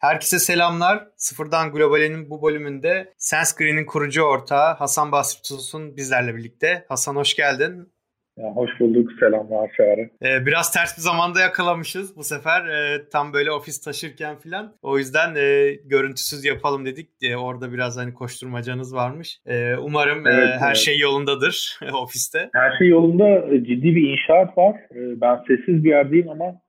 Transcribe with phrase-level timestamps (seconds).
[0.00, 1.08] Herkese selamlar.
[1.16, 6.84] Sıfırdan Global'in bu bölümünde Senscreen'in kurucu ortağı Hasan Basri Tuzun bizlerle birlikte.
[6.88, 7.88] Hasan hoş geldin.
[8.36, 9.10] Ya, hoş bulduk.
[9.20, 10.10] Selamlar Çağrı.
[10.22, 12.66] Ee, biraz ters bir zamanda yakalamışız bu sefer.
[12.66, 14.72] Ee, tam böyle ofis taşırken falan.
[14.82, 17.08] O yüzden e, görüntüsüz yapalım dedik.
[17.22, 19.40] E, orada biraz hani koşturmacanız varmış.
[19.46, 20.76] E, umarım evet, e, her evet.
[20.76, 22.50] şey yolundadır ofiste.
[22.52, 23.42] Her şey yolunda.
[23.50, 24.74] Ciddi bir inşaat var.
[24.74, 26.60] E, ben sessiz bir yerdeyim ama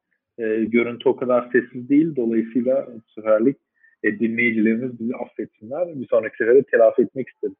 [0.42, 2.16] e, görüntü o kadar sessiz değil.
[2.16, 3.58] Dolayısıyla bu seferlik
[4.04, 6.00] e, dinleyicilerimiz bizi affetsinler.
[6.00, 7.56] Bir sonraki sefere telafi etmek istedim.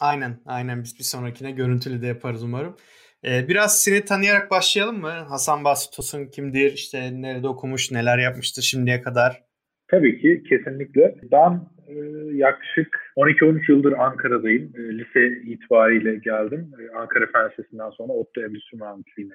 [0.00, 0.82] Aynen, aynen.
[0.82, 2.76] Biz bir sonrakine görüntülü de yaparız umarım.
[3.24, 5.10] Ee, biraz seni tanıyarak başlayalım mı?
[5.10, 6.72] Hasan Basri Tosun kimdir?
[6.72, 9.42] İşte nerede okumuş, neler yapmıştır şimdiye kadar?
[9.88, 11.14] Tabii ki, kesinlikle.
[11.32, 11.94] Ben e,
[12.34, 14.72] yaklaşık 12-13 yıldır Ankara'dayım.
[14.76, 16.70] E, lise itibariyle geldim.
[16.80, 19.34] E, Ankara Fen Lisesi'nden sonra ODTÜ Endüstri Mühendisliğine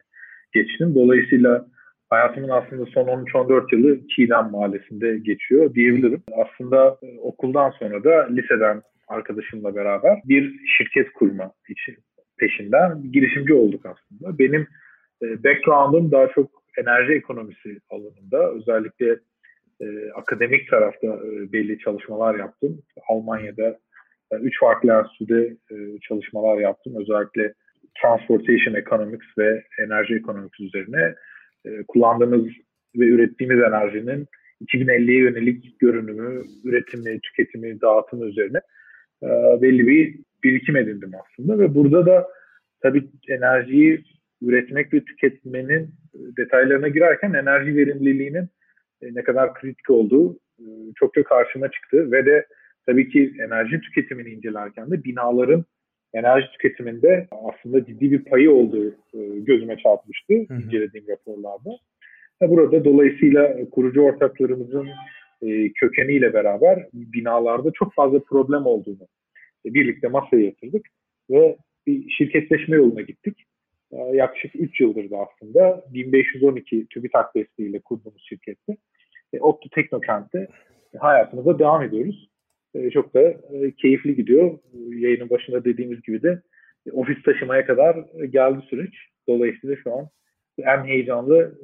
[0.53, 0.95] geçtim.
[0.95, 1.67] Dolayısıyla
[2.09, 6.23] hayatımın aslında son 13-14 yılı Çiğdem Mahallesi'nde geçiyor diyebilirim.
[6.31, 11.97] Aslında e, okuldan sonra da liseden arkadaşımla beraber bir şirket kurma için
[12.37, 14.39] peşinden girişimci olduk aslında.
[14.39, 14.67] Benim
[15.21, 18.51] e, background'um daha çok enerji ekonomisi alanında.
[18.51, 19.19] Özellikle
[19.81, 22.81] e, akademik tarafta e, belli çalışmalar yaptım.
[23.09, 23.77] Almanya'da
[24.31, 26.93] e, üç farklı enstitüde e, çalışmalar yaptım.
[26.97, 27.53] Özellikle
[28.01, 31.15] Transportation Economics ve Enerji Economics üzerine
[31.67, 32.45] e, kullandığımız
[32.95, 34.27] ve ürettiğimiz enerjinin
[34.61, 38.61] 2050'ye yönelik görünümü, üretimi, tüketimi, dağıtımı üzerine
[39.23, 39.27] e,
[39.61, 41.59] belli bir birikim edindim aslında.
[41.59, 42.27] Ve burada da
[42.81, 44.03] tabii enerjiyi
[44.41, 45.89] üretmek ve tüketmenin
[46.37, 48.49] detaylarına girerken enerji verimliliğinin
[49.01, 50.39] e, ne kadar kritik olduğu
[50.95, 52.11] çok çok karşıma çıktı.
[52.11, 52.45] Ve de
[52.85, 55.65] tabii ki enerji tüketimini incelerken de binaların
[56.13, 58.95] enerji tüketiminde aslında ciddi bir payı olduğu
[59.35, 60.61] gözüme çarpmıştı hı hı.
[60.61, 61.69] incelediğim raporlarda.
[62.41, 64.87] Burada dolayısıyla kurucu ortaklarımızın
[65.75, 69.07] kökeniyle beraber binalarda çok fazla problem olduğunu
[69.65, 70.87] birlikte masaya yatırdık
[71.29, 73.43] ve bir şirketleşme yoluna gittik.
[74.13, 78.77] Yaklaşık 3 yıldır da aslında 1512 TÜBİTAK desteğiyle kurduğumuz şirkette
[79.39, 80.47] Optu Teknokent'te
[80.97, 82.29] hayatımıza devam ediyoruz.
[82.93, 83.33] Çok da
[83.81, 84.59] keyifli gidiyor.
[84.89, 86.41] Yayının başında dediğimiz gibi de
[86.91, 87.95] ofis taşımaya kadar
[88.29, 88.93] geldi süreç.
[89.27, 90.09] Dolayısıyla şu an
[90.57, 91.59] en heyecanlı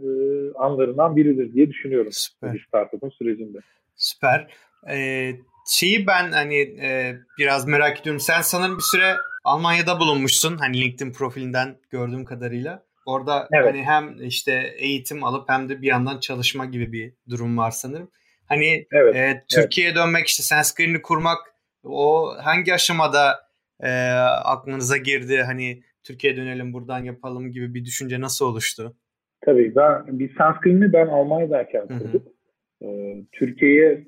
[0.56, 2.12] anlarından biridir diye düşünüyorum.
[2.12, 2.66] Süper.
[2.68, 3.58] Startup'ın sürecinde.
[3.96, 4.48] Süper.
[4.92, 5.32] Ee,
[5.68, 8.20] şeyi ben hani e, biraz merak ediyorum.
[8.20, 10.58] Sen sanırım bir süre Almanya'da bulunmuşsun.
[10.58, 12.84] Hani LinkedIn profilinden gördüğüm kadarıyla.
[13.06, 13.66] Orada evet.
[13.66, 18.12] hani hem işte eğitim alıp hem de bir yandan çalışma gibi bir durum var sanırım.
[18.54, 20.04] Hani evet, e, Türkiye'ye evet.
[20.04, 21.38] dönmek işte Sunscreen'i kurmak
[21.84, 23.34] o hangi aşamada
[23.80, 23.90] e,
[24.44, 25.42] aklınıza girdi?
[25.46, 28.96] Hani Türkiye'ye dönelim buradan yapalım gibi bir düşünce nasıl oluştu?
[29.42, 32.24] Tabii ben bir Sunscreen'i ben Almanya'dayken kurdum.
[32.84, 34.08] Ee, Türkiye'ye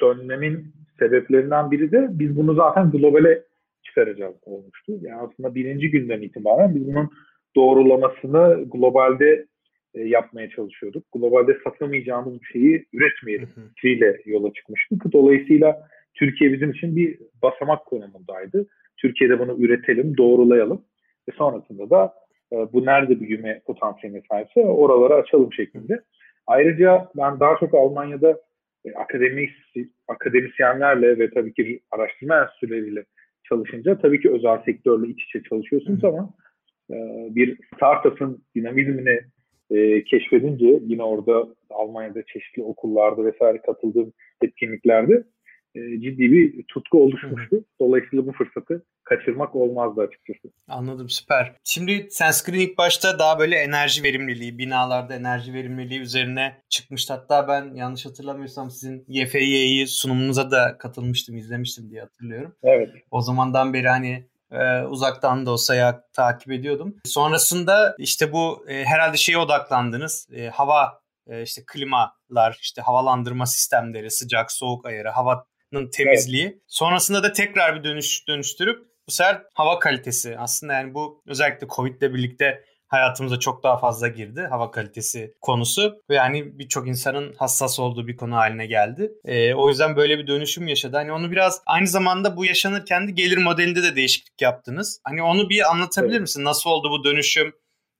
[0.00, 3.42] dönmemin sebeplerinden biri de biz bunu zaten globale
[3.82, 4.92] çıkaracağız olmuştu.
[5.00, 7.10] Yani aslında birinci günden itibaren biz bunun
[7.56, 9.46] doğrulamasını globalde
[9.94, 11.04] e, yapmaya çalışıyorduk.
[11.12, 15.12] Globalde satamayacağımız bir şeyi üretmeyelim fikriyle yola çıkmıştık.
[15.12, 18.66] Dolayısıyla Türkiye bizim için bir basamak konumundaydı.
[18.96, 20.84] Türkiye'de bunu üretelim, doğrulayalım
[21.28, 22.14] ve sonrasında da
[22.52, 26.00] e, bu nerede büyüme potansiyeline sahipse oralara açalım şeklinde.
[26.46, 28.40] Ayrıca ben daha çok Almanya'da
[28.84, 28.92] e,
[30.08, 33.04] akademisyenlerle ve tabii ki araştırma enstitüleriyle
[33.48, 36.30] çalışınca tabii ki özel sektörle iç içe çalışıyorsunuz ama
[36.90, 36.96] e,
[37.30, 39.20] bir startup'ın dinamizmini
[39.70, 44.12] e, keşfedince yine orada Almanya'da çeşitli okullarda vesaire katıldığım
[44.42, 45.24] etkinliklerde
[45.74, 47.64] e, ciddi bir tutku oluşmuştu.
[47.80, 50.54] Dolayısıyla bu fırsatı kaçırmak olmazdı açıkçası.
[50.68, 51.52] Anladım süper.
[51.64, 57.12] Şimdi Sunscreen ilk başta daha böyle enerji verimliliği, binalarda enerji verimliliği üzerine çıkmıştı.
[57.12, 62.54] Hatta ben yanlış hatırlamıyorsam sizin YFY'yi sunumunuza da katılmıştım, izlemiştim diye hatırlıyorum.
[62.62, 62.90] Evet.
[63.10, 66.96] O zamandan beri hani e, uzaktan da olsa ya takip ediyordum.
[67.04, 70.28] Sonrasında işte bu e, herhalde şeye odaklandınız.
[70.32, 76.46] E, hava e, işte klimalar, işte havalandırma sistemleri, sıcak soğuk ayarı, havanın temizliği.
[76.46, 76.62] Evet.
[76.66, 82.02] Sonrasında da tekrar bir dönüş dönüştürüp bu sefer hava kalitesi aslında yani bu özellikle Covid
[82.02, 87.80] ile birlikte hayatımıza çok daha fazla girdi hava kalitesi konusu ve yani birçok insanın hassas
[87.80, 89.12] olduğu bir konu haline geldi.
[89.24, 90.96] E, o yüzden böyle bir dönüşüm yaşadı.
[90.96, 95.00] Hani onu biraz aynı zamanda bu yaşanırken de gelir modelinde de değişiklik yaptınız.
[95.04, 96.20] Hani onu bir anlatabilir evet.
[96.20, 96.44] misin?
[96.44, 97.52] Nasıl oldu bu dönüşüm?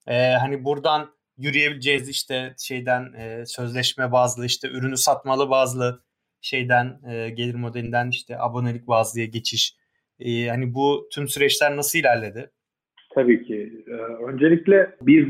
[0.06, 6.04] E, hani buradan yürüyebileceğiz işte şeyden e, sözleşme bazlı işte ürünü satmalı bazlı
[6.40, 9.76] şeyden e, gelir modelinden işte abonelik bazlıya geçiş
[10.24, 12.50] ee, hani bu tüm süreçler nasıl ilerledi?
[13.14, 13.84] Tabii ki.
[13.86, 13.92] Ee,
[14.24, 15.26] öncelikle biz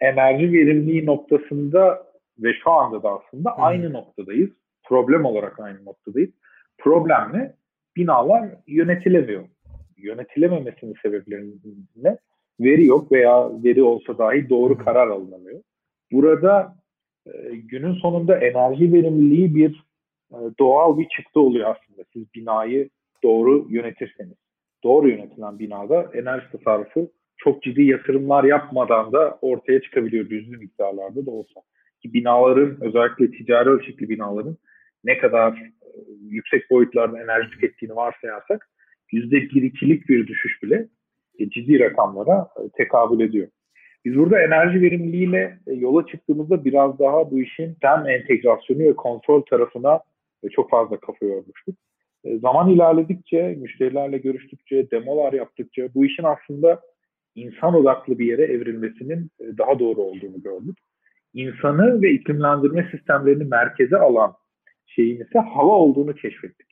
[0.00, 2.08] enerji verimliliği noktasında
[2.38, 3.64] ve şu anda da aslında hmm.
[3.64, 4.50] aynı noktadayız.
[4.84, 6.30] problem olarak aynı noktadayız.
[6.78, 7.54] Problem ne?
[7.96, 9.44] Binalar yönetilemiyor.
[9.96, 12.18] Yönetilememesinin sebeplerine
[12.60, 15.60] veri yok veya veri olsa dahi doğru karar alınamıyor.
[16.12, 16.76] Burada
[17.26, 19.84] e, günün sonunda enerji verimliliği bir
[20.32, 22.04] e, doğal bir çıktı oluyor aslında.
[22.12, 22.88] Siz binayı
[23.22, 24.36] doğru yönetirseniz.
[24.84, 31.30] Doğru yönetilen binada enerji tasarrufu çok ciddi yatırımlar yapmadan da ortaya çıkabiliyor düzlü miktarlarda da
[31.30, 31.60] olsa.
[32.02, 34.56] Ki binaların özellikle ticari ölçekli binaların
[35.04, 38.68] ne kadar e, yüksek boyutlarda enerji tükettiğini varsayarsak
[39.12, 40.86] %1-2'lik bir düşüş bile
[41.38, 43.48] e, ciddi rakamlara e, tekabül ediyor.
[44.04, 50.00] Biz burada enerji verimliliğiyle yola çıktığımızda biraz daha bu işin hem entegrasyonu ve kontrol tarafına
[50.52, 51.74] çok fazla kafa yormuştuk.
[52.24, 56.80] Zaman ilerledikçe, müşterilerle görüştükçe, demolar yaptıkça bu işin aslında
[57.40, 60.78] insan odaklı bir yere evrilmesinin daha doğru olduğunu gördük.
[61.34, 64.34] İnsanı ve iklimlendirme sistemlerini merkeze alan
[64.86, 66.66] şeyin ise hava olduğunu keşfettik.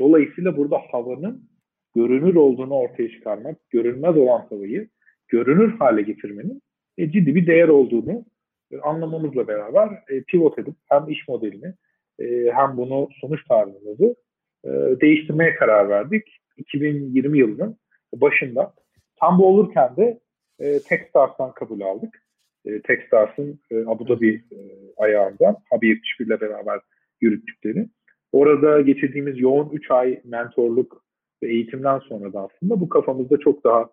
[0.00, 1.48] Dolayısıyla burada havanın
[1.94, 4.88] görünür olduğunu ortaya çıkarmak, görünmez olan havayı
[5.28, 6.62] görünür hale getirmenin
[6.98, 8.24] e, ciddi bir değer olduğunu
[8.72, 11.74] e, anlamamızla beraber e, pivot edip hem iş modelini
[12.18, 14.16] e, hem bunu sonuç tarzımızı
[14.64, 14.70] e,
[15.00, 16.40] değiştirmeye karar verdik.
[16.56, 17.76] 2020 yılının
[18.14, 18.74] başında.
[19.20, 20.20] Tam bu olurken de
[20.58, 22.22] e, Techstars'tan kabul aldık.
[22.64, 24.58] E, Techstars'ın e, Abu Dhabi e,
[24.96, 26.80] ayağından Habi 71 ile beraber
[27.20, 27.88] yürüttükleri.
[28.32, 31.04] Orada geçirdiğimiz yoğun 3 ay mentorluk
[31.42, 33.90] ve eğitimden sonra da aslında bu kafamızda çok daha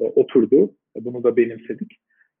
[0.00, 0.70] e, oturdu.
[1.00, 1.92] Bunu da benimsedik.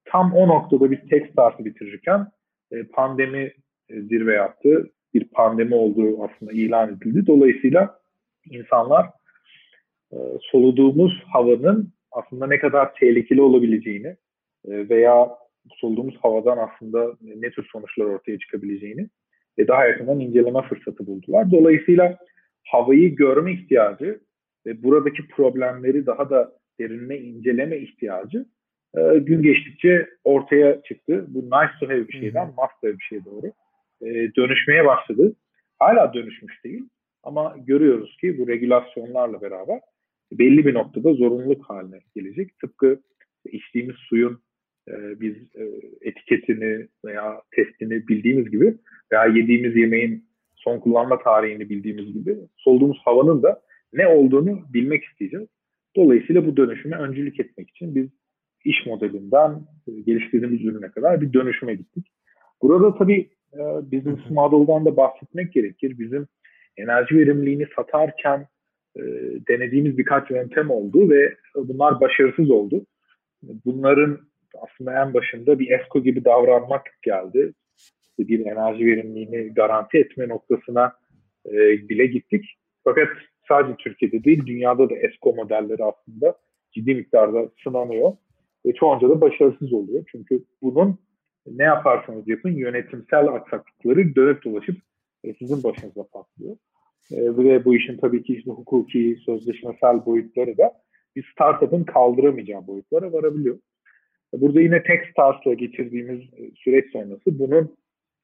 [0.04, 2.26] Tam o noktada biz Techstars'ı bitirirken
[2.72, 3.52] e, pandemi
[3.88, 4.90] e, zirve yaptı.
[5.14, 7.26] Bir pandemi olduğu aslında ilan edildi.
[7.26, 7.98] Dolayısıyla
[8.50, 9.06] insanlar
[10.12, 14.16] e, soluduğumuz havanın aslında ne kadar tehlikeli olabileceğini
[14.68, 15.28] e, veya
[15.68, 19.08] soluduğumuz havadan aslında ne tür sonuçlar ortaya çıkabileceğini
[19.58, 21.50] ve daha yakından inceleme fırsatı buldular.
[21.50, 22.18] Dolayısıyla
[22.64, 24.20] havayı görme ihtiyacı
[24.66, 28.46] ve buradaki problemleri daha da derinine inceleme ihtiyacı
[28.96, 31.24] e, gün geçtikçe ortaya çıktı.
[31.28, 33.46] Bu nice to have bir şeyden must have bir şeye doğru
[34.02, 35.36] e, dönüşmeye başladı.
[35.78, 36.88] Hala dönüşmüş değil
[37.22, 39.80] ama görüyoruz ki bu regülasyonlarla beraber
[40.32, 42.58] belli bir noktada zorunluluk haline gelecek.
[42.58, 43.00] Tıpkı
[43.44, 44.40] içtiğimiz suyun
[44.88, 45.64] e, biz e,
[46.00, 48.74] etiketini veya testini bildiğimiz gibi
[49.12, 50.24] veya yediğimiz yemeğin
[50.54, 53.60] son kullanma tarihini bildiğimiz gibi soluduğumuz havanın da
[53.92, 55.48] ne olduğunu bilmek isteyeceğiz.
[55.96, 58.08] Dolayısıyla bu dönüşüme öncülük etmek için biz
[58.64, 59.50] iş modelinden
[59.88, 62.06] e, geliştirdiğimiz ürüne kadar bir dönüşüme gittik.
[62.62, 63.58] Burada tabii e,
[63.92, 65.98] business model'dan da bahsetmek gerekir.
[65.98, 66.26] Bizim
[66.76, 68.46] enerji verimliliğini satarken
[68.96, 69.02] e,
[69.48, 72.86] denediğimiz birkaç yöntem oldu ve bunlar başarısız oldu.
[73.42, 74.18] Bunların
[74.62, 77.52] aslında en başında bir ESCO gibi davranmak geldi.
[78.18, 80.92] Bir enerji verimliliğini garanti etme noktasına
[81.46, 81.52] e,
[81.88, 82.44] bile gittik.
[82.84, 83.08] Fakat
[83.48, 86.34] sadece Türkiye'de değil dünyada da ESCO modelleri aslında
[86.72, 88.12] ciddi miktarda sınanıyor.
[88.66, 90.04] Ve çoğunca da başarısız oluyor.
[90.12, 90.98] Çünkü bunun
[91.46, 94.76] ne yaparsanız yapın yönetimsel aksaklıkları dönüp dolaşıp
[95.24, 96.56] e, sizin başınıza patlıyor.
[97.10, 100.72] E, ve bu işin tabii ki işte hukuki, sözleşmesel boyutları da
[101.16, 103.58] bir startup'ın kaldıramayacağı boyutlara varabiliyor.
[104.32, 107.76] Burada yine Techstars'la geçirdiğimiz e, süreç sonrası bunun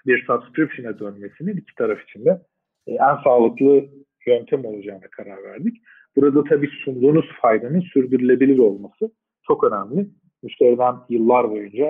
[0.06, 2.40] bir subscription'a dönmesinin iki taraf için de
[2.86, 3.84] e, en sağlıklı
[4.26, 5.76] yöntem olacağına karar verdik.
[6.16, 9.10] Burada tabii sunduğunuz faydanın sürdürülebilir olması
[9.46, 10.08] çok önemli.
[10.42, 11.84] Müşteriden yıllar boyunca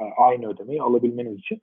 [0.00, 1.60] e, aynı ödemeyi alabilmeniz için.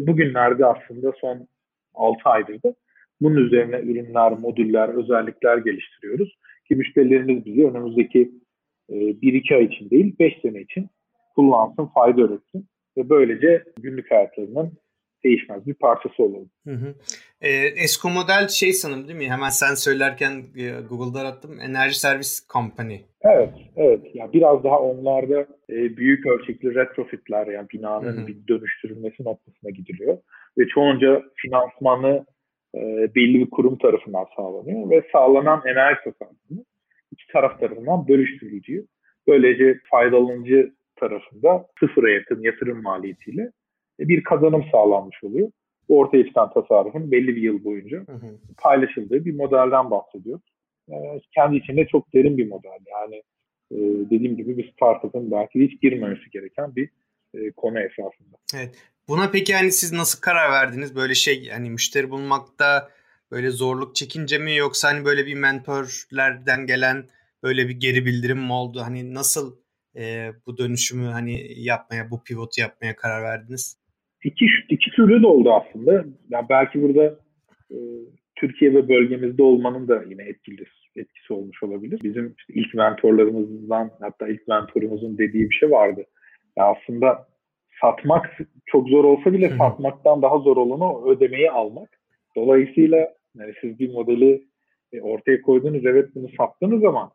[0.00, 1.48] Bugünlerde aslında son
[1.94, 2.74] 6 aydır da
[3.20, 6.38] bunun üzerine ürünler, modüller, özellikler geliştiriyoruz.
[6.68, 8.30] Ki müşterilerimiz bizi önümüzdeki
[8.90, 10.88] 1-2 ay için değil 5 sene için
[11.34, 14.72] kullansın, fayda üretsin ve böylece günlük hayatlarının
[15.24, 16.50] değişmez bir parçası olalım.
[16.66, 16.94] Hı hı.
[17.40, 17.50] E,
[17.84, 19.30] Esko model şey sanırım değil mi?
[19.30, 21.60] Hemen sen söylerken e, Google'da arattım.
[21.60, 22.96] Enerji Servis Company.
[23.20, 24.00] Evet, evet.
[24.14, 28.26] Yani biraz daha onlarda e, büyük ölçekli retrofitler yani binanın hı hı.
[28.26, 30.18] bir dönüştürülmesi noktasına gidiliyor.
[30.58, 32.26] Ve çoğunca finansmanı
[32.74, 32.80] e,
[33.14, 36.64] belli bir kurum tarafından sağlanıyor ve sağlanan enerji tasarrufu
[37.12, 38.84] iki taraf tarafından bölüştürülüyor.
[39.26, 43.42] Böylece faydalanıcı tarafında sıfıra yakın yatırım maliyetiyle
[44.00, 45.50] e, bir kazanım sağlanmış oluyor.
[45.88, 48.38] Bu ortaya çıkan tasarrufun belli bir yıl boyunca hı hı.
[48.62, 50.40] paylaşıldığı bir modelden bahsediyor.
[50.90, 50.94] E,
[51.34, 52.78] kendi içinde çok derin bir model.
[52.86, 53.22] Yani
[53.70, 53.76] e,
[54.10, 56.90] dediğim gibi bir startup'ın belki hiç girmemesi gereken bir
[57.56, 58.36] konu esasında.
[58.56, 58.90] Evet.
[59.08, 60.96] Buna peki yani siz nasıl karar verdiniz?
[60.96, 62.90] Böyle şey hani müşteri bulmakta
[63.30, 67.04] böyle zorluk çekince mi yoksa hani böyle bir mentorlerden gelen
[67.42, 68.80] böyle bir geri bildirim mi oldu?
[68.84, 69.56] Hani nasıl
[69.96, 73.78] e, bu dönüşümü hani yapmaya, bu pivotu yapmaya karar verdiniz?
[74.24, 76.04] İki, iki türlü de oldu aslında.
[76.28, 77.18] Yani belki burada
[78.36, 80.64] Türkiye ve bölgemizde olmanın da yine etkili
[80.96, 82.00] etkisi olmuş olabilir.
[82.02, 86.04] Bizim işte ilk mentorlarımızdan hatta ilk mentorumuzun dediği bir şey vardı.
[86.56, 87.28] Ya aslında
[87.80, 92.00] satmak çok zor olsa bile satmaktan daha zor olanı ödemeyi almak.
[92.36, 94.44] Dolayısıyla yani siz bir modeli
[94.92, 97.12] e, ortaya koydunuz evet bunu sattınız ama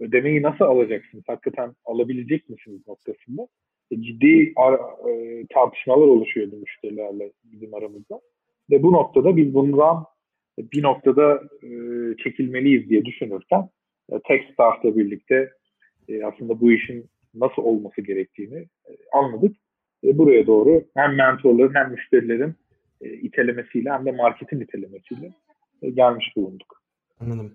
[0.00, 1.24] ödemeyi nasıl alacaksınız?
[1.26, 3.48] Hakikaten alabilecek misiniz noktasında?
[3.90, 8.20] E, ciddi ar- e, tartışmalar oluşuyordu müşterilerle bizim aramızda.
[8.70, 10.04] Ve bu noktada biz bundan
[10.58, 11.68] bir noktada e,
[12.24, 13.68] çekilmeliyiz diye düşünürken
[14.12, 15.50] e, Techstar'la birlikte
[16.08, 19.56] e, aslında bu işin nasıl olması gerektiğini e, anladık.
[20.04, 22.54] E, buraya doğru hem mentorların hem müşterilerin
[23.00, 25.32] e, itelemesiyle hem de marketin itelemesiyle
[25.82, 26.82] e, gelmiş bulunduk.
[27.20, 27.54] Anladım.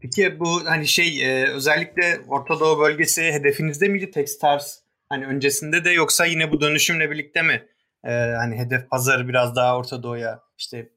[0.00, 4.78] Peki bu hani şey e, özellikle Orta Doğu bölgesi hedefinizde miydi Techstars?
[5.08, 7.62] Hani öncesinde de yoksa yine bu dönüşümle birlikte mi?
[8.04, 10.88] E, hani hedef pazarı biraz daha Orta Doğu'ya işte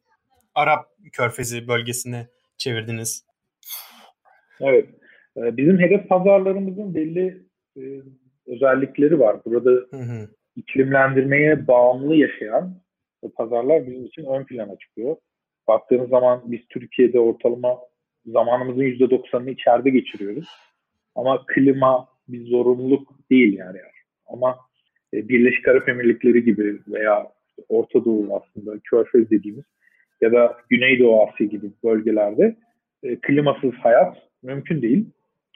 [0.56, 3.26] Arap Körfezi bölgesine çevirdiniz.
[4.62, 4.90] Evet.
[5.38, 7.44] E, bizim hedef pazarlarımızın belli
[7.78, 7.82] e,
[8.48, 9.46] özellikleri var.
[9.46, 10.30] Burada hı hı.
[10.56, 12.84] İklimlendirmeye bağımlı yaşayan
[13.36, 15.16] pazarlar bizim için ön plana çıkıyor.
[15.68, 17.80] Baktığınız zaman biz Türkiye'de ortalama
[18.26, 20.48] zamanımızın %90'ını içeride geçiriyoruz.
[21.16, 23.78] Ama klima bir zorunluluk değil yani.
[24.28, 24.58] Ama
[25.14, 27.28] e, Birleşik Arap Emirlikleri gibi veya
[27.70, 29.64] Orta Doğu aslında Körfez dediğimiz
[30.22, 32.56] ya da Güneydoğu Asya gibi bölgelerde
[33.04, 35.06] e, klimasız hayat mümkün değil.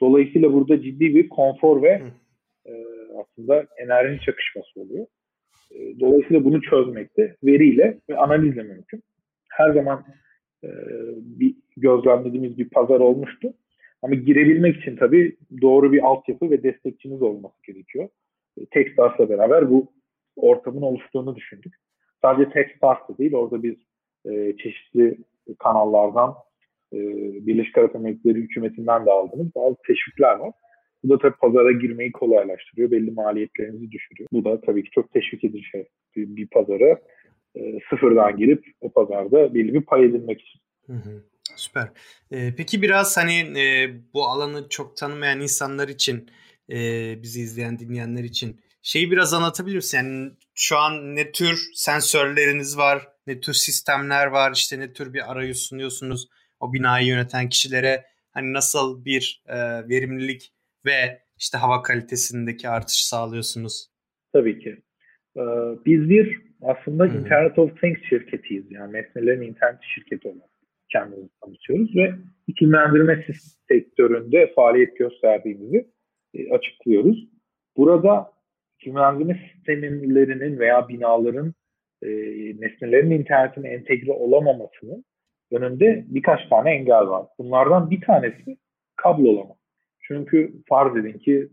[0.00, 2.02] Dolayısıyla burada ciddi bir konfor ve
[3.20, 5.06] aslında enerji çakışması oluyor.
[5.70, 9.02] E, dolayısıyla bunu çözmekte veriyle ve analizle mümkün.
[9.48, 10.04] Her zaman
[10.64, 10.68] e,
[11.18, 13.52] bir gözlemlediğimiz bir pazar olmuştu.
[14.02, 18.08] Ama girebilmek için tabii doğru bir altyapı ve destekçiniz olması gerekiyor.
[18.60, 19.92] E, Techstars'la beraber bu
[20.36, 21.74] ortamın oluştuğunu düşündük.
[22.22, 23.74] Sadece Techstars'la değil, orada biz
[24.26, 25.18] e, çeşitli
[25.58, 26.34] kanallardan
[26.92, 26.98] e,
[27.46, 30.52] Birleşik Arap Emirlikleri hükümetinden de aldığımız bazı teşvikler var.
[31.04, 32.90] Bu da tabii pazara girmeyi kolaylaştırıyor.
[32.90, 34.28] Belli maliyetlerinizi düşürüyor.
[34.32, 35.88] Bu da tabii ki çok teşvik edici şey.
[36.16, 37.00] Bir, bir pazara
[37.54, 40.60] e, sıfırdan girip o pazarda belli bir pay edinmek için.
[40.86, 41.24] Hı hı.
[41.56, 41.88] Süper.
[42.32, 46.30] Ee, peki biraz hani e, bu alanı çok tanımayan insanlar için,
[46.70, 46.76] e,
[47.22, 49.96] bizi izleyen, dinleyenler için şeyi biraz anlatabilir misin?
[49.96, 55.32] Yani şu an ne tür sensörleriniz var, ne tür sistemler var, işte ne tür bir
[55.32, 56.28] arayüz sunuyorsunuz
[56.60, 59.56] o binayı yöneten kişilere hani nasıl bir e,
[59.88, 60.52] verimlilik
[60.88, 63.88] ve işte hava kalitesindeki artış sağlıyorsunuz?
[64.32, 64.76] Tabii ki.
[65.36, 65.42] Ee,
[65.86, 67.18] biz bir aslında Hı-hı.
[67.18, 68.72] Internet of Things şirketiyiz.
[68.72, 70.50] Yani nesnelerin internet şirketi olarak
[70.92, 72.14] kendimizi tanıtıyoruz ve
[72.46, 73.26] iklimlendirme
[73.68, 75.88] sektöründe faaliyet gösterdiğimizi
[76.34, 77.28] e, açıklıyoruz.
[77.76, 78.32] Burada
[78.80, 81.54] iklimlendirme sistemlerinin veya binaların
[82.02, 82.08] e,
[82.60, 85.04] nesnelerin internetine entegre olamamasının
[85.52, 87.26] önünde birkaç tane engel var.
[87.38, 88.56] Bunlardan bir tanesi
[88.96, 89.57] kablolama.
[90.08, 91.48] Çünkü farz edin ki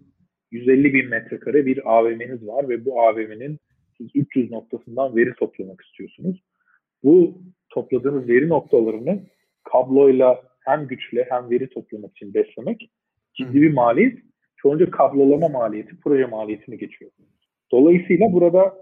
[0.52, 3.60] 150 bin metrekare bir AVM'niz var ve bu AVM'nin
[3.98, 6.44] siz 300 noktasından veri toplamak istiyorsunuz.
[7.04, 9.24] Bu topladığınız veri noktalarını
[9.64, 12.90] kabloyla hem güçle hem veri toplamak için beslemek
[13.34, 14.20] ciddi bir maliyet.
[14.58, 17.12] Çoğunca kablolama maliyeti proje maliyetini geçiyor.
[17.72, 18.76] Dolayısıyla burada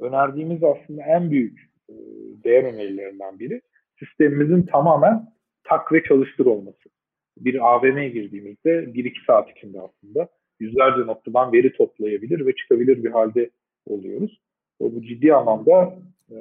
[0.00, 1.94] önerdiğimiz aslında en büyük e,
[2.44, 3.60] değer önerilerinden biri
[3.98, 5.26] sistemimizin tamamen
[5.64, 6.95] tak ve çalıştır olması.
[7.36, 10.28] Bir AVM'ye girdiğimizde 1-2 saat içinde aslında
[10.60, 13.50] yüzlerce noktadan veri toplayabilir ve çıkabilir bir halde
[13.86, 14.40] oluyoruz.
[14.80, 15.98] Bu ciddi anlamda
[16.30, 16.36] e,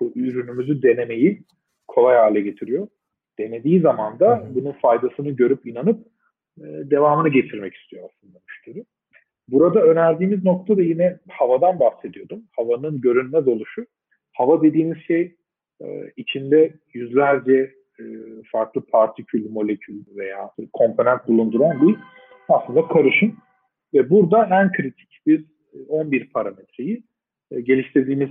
[0.00, 1.42] bu ürünümüzü denemeyi
[1.88, 2.88] kolay hale getiriyor.
[3.38, 6.06] Denediği zaman da bunun faydasını görüp inanıp
[6.58, 8.84] e, devamını getirmek istiyor aslında müşteri.
[9.48, 12.42] Burada önerdiğimiz nokta da yine havadan bahsediyordum.
[12.56, 13.86] Havanın görünmez oluşu.
[14.32, 15.36] Hava dediğimiz şey
[15.82, 17.74] e, içinde yüzlerce
[18.52, 21.96] farklı partikül, molekül veya komponent bulunduran bir
[22.48, 23.36] aslında karışım.
[23.94, 25.40] Ve burada en kritik biz
[25.88, 27.02] 11 parametreyi
[27.50, 28.30] e, geliştirdiğimiz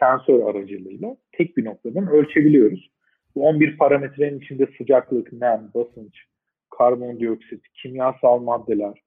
[0.00, 2.90] sensör aracılığıyla tek bir noktadan ölçebiliyoruz.
[3.34, 6.24] Bu 11 parametrenin içinde sıcaklık, nem, basınç,
[6.70, 9.02] karbondioksit, kimyasal maddeler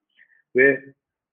[0.56, 0.84] ve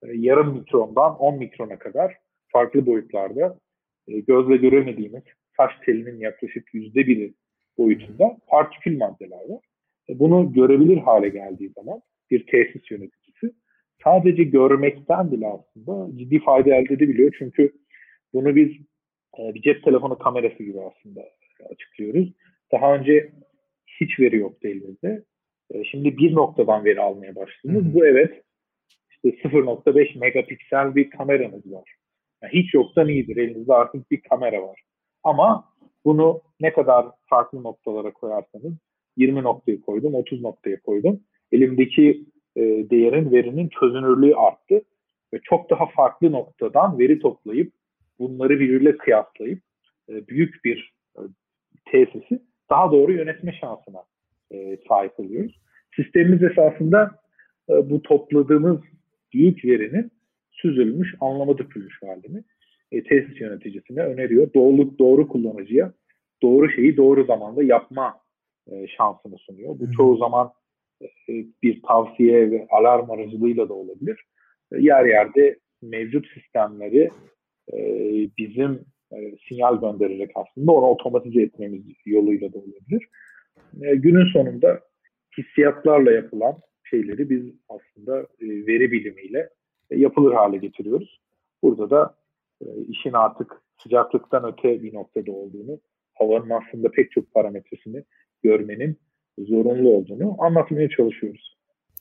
[0.03, 2.17] yarım mikrondan 10 mikrona kadar
[2.47, 3.59] farklı boyutlarda
[4.07, 5.23] gözle göremediğimiz
[5.57, 7.33] saç telinin yaklaşık yüzde biri
[7.77, 9.65] boyutunda partikül maddeler var.
[10.09, 12.01] E, bunu görebilir hale geldiği zaman
[12.31, 13.51] bir tesis yöneticisi
[14.03, 17.35] sadece görmekten bile aslında ciddi fayda elde edebiliyor.
[17.39, 17.71] Çünkü
[18.33, 18.71] bunu biz
[19.39, 21.21] e, bir cep telefonu kamerası gibi aslında
[21.69, 22.29] açıklıyoruz.
[22.71, 23.31] Daha önce
[24.01, 25.23] hiç veri yoktu elimizde.
[25.71, 27.93] E, şimdi bir noktadan veri almaya başladınız.
[27.93, 28.41] Bu evet
[29.09, 31.95] işte 0.5 megapiksel bir kameranız var.
[32.43, 33.37] Yani hiç yoktan iyidir.
[33.37, 34.81] Elinizde artık bir kamera var.
[35.23, 35.65] Ama
[36.05, 38.73] Bunu ne kadar farklı noktalara koyarsanız
[39.17, 41.19] 20 noktaya koydum, 30 noktaya koydum.
[41.51, 44.81] Elimdeki e, değerin, verinin çözünürlüğü arttı.
[45.33, 47.73] Ve çok daha farklı noktadan veri toplayıp
[48.19, 49.59] bunları birbiriyle kıyaslayıp
[50.09, 51.21] e, büyük bir e,
[51.85, 54.03] tesisi daha doğru yönetme şansına
[54.51, 55.59] e, sahip oluyoruz.
[55.95, 57.19] Sistemimiz esasında
[57.69, 58.79] e, bu topladığımız
[59.33, 60.11] büyük verinin
[60.51, 62.43] süzülmüş, anlama dökülmüş halini
[62.95, 64.53] e, tesis yöneticisine öneriyor.
[64.53, 65.93] Doğru, doğru kullanıcıya
[66.41, 68.13] doğru şeyi doğru zamanda yapma
[68.71, 69.79] e, şansını sunuyor.
[69.79, 70.51] Bu çoğu zaman
[71.01, 71.07] e,
[71.63, 74.23] bir tavsiye ve alarm aracılığıyla da olabilir.
[74.71, 77.09] E, yer yerde mevcut sistemleri
[77.73, 77.77] e,
[78.37, 79.17] bizim e,
[79.49, 83.07] sinyal göndererek aslında onu otomatize etmemiz yoluyla da olabilir.
[83.81, 84.79] E, günün sonunda
[85.37, 89.49] hissiyatlarla yapılan şeyleri biz aslında e, veri bilimiyle
[89.89, 91.19] e, yapılır hale getiriyoruz.
[91.63, 92.15] Burada da
[92.87, 95.79] işin artık sıcaklıktan öte bir noktada olduğunu,
[96.13, 98.03] havanın aslında pek çok parametresini
[98.43, 98.99] görmenin
[99.37, 101.55] zorunlu olduğunu anlatmaya çalışıyoruz.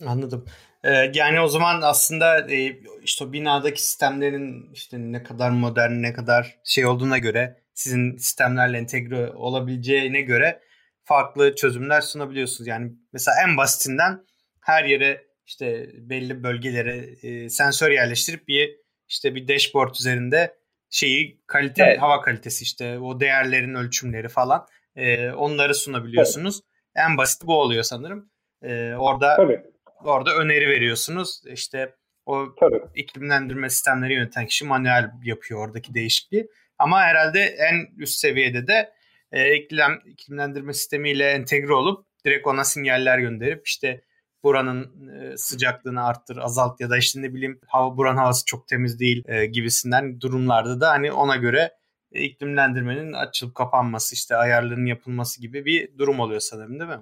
[0.07, 0.45] Anladım.
[0.85, 6.59] Ee, yani o zaman aslında e, işte binadaki sistemlerin işte ne kadar modern, ne kadar
[6.65, 10.61] şey olduğuna göre sizin sistemlerle entegre olabileceğine göre
[11.05, 12.69] farklı çözümler sunabiliyorsunuz.
[12.69, 14.25] Yani mesela en basitinden
[14.61, 20.57] her yere işte belli bölgelere e, sensör yerleştirip bir işte bir dashboard üzerinde
[20.91, 22.03] şeyi kalite evet.
[22.03, 26.61] hava kalitesi işte o değerlerin ölçümleri falan e, onları sunabiliyorsunuz.
[26.97, 27.07] Evet.
[27.09, 28.31] En basit bu oluyor sanırım.
[28.63, 29.63] E, orada Tabii.
[30.05, 31.43] orada öneri veriyorsunuz.
[31.47, 31.95] İşte
[32.27, 32.81] o Tabii.
[32.95, 36.49] iklimlendirme sistemleri yöneten kişi manuel yapıyor oradaki değişikliği.
[36.79, 38.93] Ama herhalde en üst seviyede de
[39.33, 44.05] e, iklim iklimlendirme sistemiyle entegre olup direkt ona sinyaller gönderip işte
[44.45, 49.01] buranın e, sıcaklığını arttır, azalt ya da işte ne bileyim hava buranın havası çok temiz
[49.01, 51.71] değil e, gibisinden durumlarda da hani ona göre
[52.13, 57.01] e, iklimlendirmenin açılıp kapanması işte ayarlarının yapılması gibi bir durum oluyor sanırım değil mi?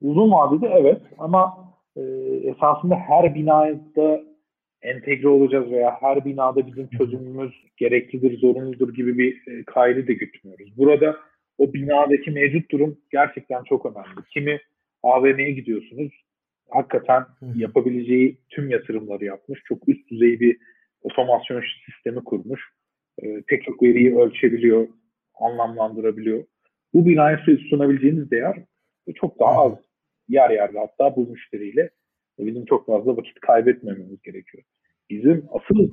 [0.00, 2.00] Uzun vadede evet ama e,
[2.44, 4.20] esasında her binada
[4.82, 10.76] entegre olacağız veya her binada bizim çözümümüz gereklidir, zorunludur gibi bir e, kaydı da gütmüyoruz.
[10.76, 11.16] Burada
[11.58, 14.24] o binadaki mevcut durum gerçekten çok önemli.
[14.30, 14.60] Kimi
[15.02, 16.12] AVM'ye gidiyorsunuz,
[16.70, 19.60] hakikaten yapabileceği tüm yatırımları yapmış.
[19.64, 20.56] Çok üst düzey bir
[21.02, 22.60] otomasyon sistemi kurmuş.
[23.22, 24.88] E, pek çok veriyi ölçebiliyor,
[25.40, 26.44] anlamlandırabiliyor.
[26.94, 28.64] Bu binaya sunabileceğiniz değer
[29.14, 29.72] çok daha az.
[30.28, 31.90] Yer yerde hatta bu müşteriyle
[32.38, 34.64] bizim çok fazla vakit kaybetmememiz gerekiyor.
[35.10, 35.88] Bizim asıl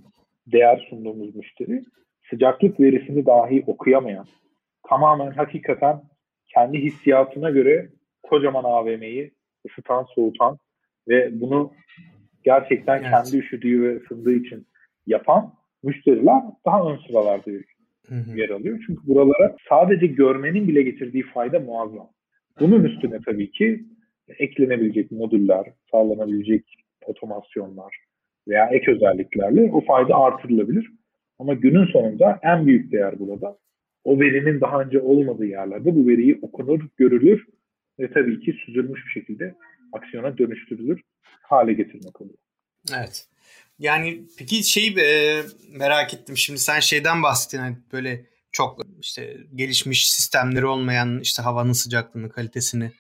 [0.48, 1.84] değer sunduğumuz müşteri
[2.30, 4.26] sıcaklık verisini dahi okuyamayan,
[4.90, 6.02] tamamen hakikaten
[6.54, 7.90] kendi hissiyatına göre
[8.24, 9.32] kocaman AVM'yi
[9.70, 10.58] ısıtan, soğutan
[11.08, 11.72] ve bunu
[12.44, 13.10] gerçekten evet.
[13.10, 14.68] kendi üşüdüğü ve ısındığı için
[15.08, 17.52] yapan müşteriler daha ön sıralarda
[18.36, 18.84] yer alıyor.
[18.88, 22.10] Çünkü buralara sadece görmenin bile getirdiği fayda muazzam.
[22.60, 23.86] Bunun üstüne tabii ki
[24.40, 26.64] eklenebilecek modüller, sağlanabilecek
[27.06, 27.98] otomasyonlar
[28.48, 30.92] veya ek özelliklerle o fayda artırılabilir.
[31.40, 33.58] Ama günün sonunda en büyük değer burada
[34.04, 37.46] o verinin daha önce olmadığı yerlerde bu veriyi okunur, görülür
[38.00, 39.56] ve tabii ki süzülmüş bir şekilde
[39.94, 41.02] aksiyona dönüştürülür
[41.42, 42.38] hale getirmek oluyor.
[42.94, 43.28] Evet.
[43.80, 50.12] Yani peki şey e, merak ettim şimdi sen şeyden bahsettin hani böyle çok işte gelişmiş
[50.12, 52.92] sistemleri olmayan işte havanın sıcaklığını kalitesini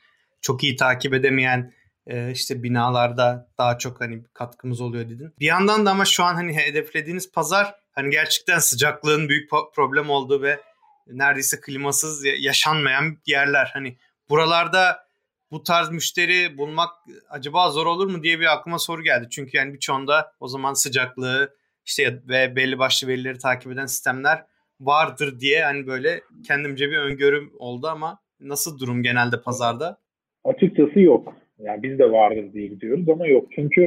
[0.41, 1.74] çok iyi takip edemeyen
[2.08, 5.34] e, işte binalarda daha çok hani katkımız oluyor dedin.
[5.39, 10.41] Bir yandan da ama şu an hani hedeflediğiniz pazar hani gerçekten sıcaklığın büyük problem olduğu
[10.41, 10.60] ve
[11.08, 13.69] neredeyse klimasız yaşanmayan yerler.
[13.74, 13.98] Hani
[14.30, 15.05] buralarda
[15.51, 16.89] bu tarz müşteri bulmak
[17.29, 19.27] acaba zor olur mu diye bir aklıma soru geldi.
[19.31, 21.55] Çünkü yani birçoğunda o zaman sıcaklığı
[21.86, 24.43] işte ve belli başlı verileri takip eden sistemler
[24.79, 29.97] vardır diye hani böyle kendimce bir öngörüm oldu ama nasıl durum genelde pazarda?
[30.43, 31.34] Açıkçası yok.
[31.60, 33.47] Yani biz de vardır diye gidiyoruz ama yok.
[33.55, 33.81] Çünkü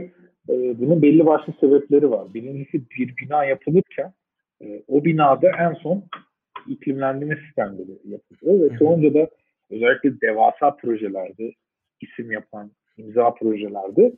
[0.49, 2.35] e, bunun belli başlı sebepleri var.
[2.35, 4.12] Birincisi bir bina yapılırken
[4.62, 6.05] e, o binada en son
[6.68, 9.31] iklimlendirme sistemleri yapılıyor ve sonuca da
[9.71, 11.53] özellikle devasa projelerde
[12.01, 14.13] isim yapan imza projelerde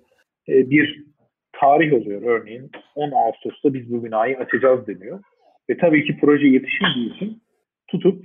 [0.48, 1.04] e, bir
[1.52, 2.22] tarih oluyor.
[2.22, 5.22] Örneğin 10 Ağustos'ta biz bu binayı açacağız deniyor.
[5.70, 7.42] Ve tabii ki proje yetişmediği için
[7.88, 8.24] tutup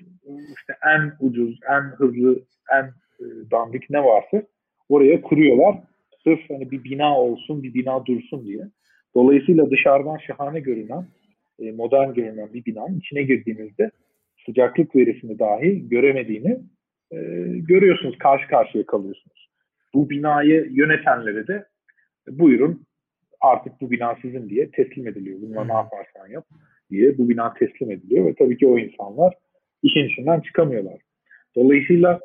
[0.58, 2.40] işte en ucuz, en hızlı,
[2.74, 2.84] en
[3.20, 4.44] e, dandik ne varsa
[4.90, 5.76] oraya kuruyorlar.
[6.24, 8.64] Sırf hani bir bina olsun, bir bina dursun diye.
[9.16, 11.06] Dolayısıyla dışarıdan şahane görünen,
[11.60, 13.92] e, modern görünen bir binanın içine girdiğinizde
[14.46, 16.60] sıcaklık verisini dahi göremediğini
[17.12, 17.18] e,
[17.68, 19.50] görüyorsunuz, karşı karşıya kalıyorsunuz.
[19.94, 21.66] Bu binayı yönetenlere de
[22.28, 22.86] buyurun
[23.42, 25.42] artık bu bina sizin diye teslim ediliyor.
[25.42, 26.46] Bununla ne yaparsan yap
[26.90, 29.34] diye bu bina teslim ediliyor ve tabii ki o insanlar
[29.84, 31.02] işin içinden çıkamıyorlar.
[31.56, 32.20] Dolayısıyla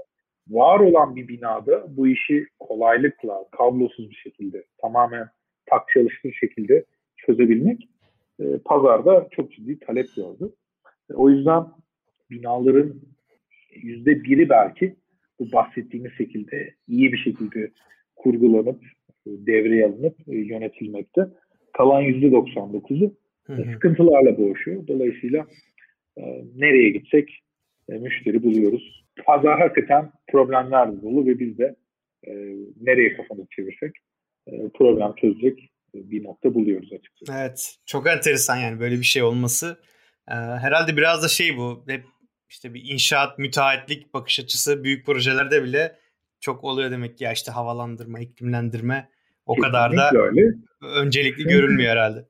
[0.48, 5.28] var olan bir binada bu işi kolaylıkla, kablosuz bir şekilde, tamamen
[5.66, 6.84] tak çalıştır şekilde
[7.16, 7.88] çözebilmek
[8.40, 10.52] e, pazarda çok ciddi talep gördü.
[11.10, 11.64] E, o yüzden
[12.30, 13.00] binaların
[13.74, 14.96] yüzde biri belki
[15.38, 17.70] bu bahsettiğimiz şekilde iyi bir şekilde
[18.16, 18.82] kurgulanıp
[19.26, 21.28] e, devreye alınıp e, yönetilmekte.
[21.72, 23.14] Kalan yüzde 99'u
[23.72, 24.86] sıkıntılarla boğuşuyor.
[24.86, 25.46] Dolayısıyla
[26.16, 27.42] e, nereye gitsek
[27.88, 29.04] e, müşteri buluyoruz.
[29.24, 31.76] Pazar hakikaten problemler dolu ve biz de
[32.26, 32.32] e,
[32.80, 33.92] nereye kafamızı çevirsek
[34.46, 37.32] e, problem çözecek bir nokta buluyoruz açıkçası.
[37.40, 37.76] Evet.
[37.86, 39.78] Çok enteresan yani böyle bir şey olması.
[40.28, 41.84] Ee, herhalde biraz da şey bu.
[41.88, 42.04] Hep
[42.50, 45.96] işte bir inşaat, müteahhitlik bakış açısı büyük projelerde bile
[46.40, 49.08] çok oluyor demek ki ya işte havalandırma, iklimlendirme
[49.46, 50.40] o Kesinlikle kadar da öyle.
[50.96, 52.24] öncelikli görülmüyor herhalde.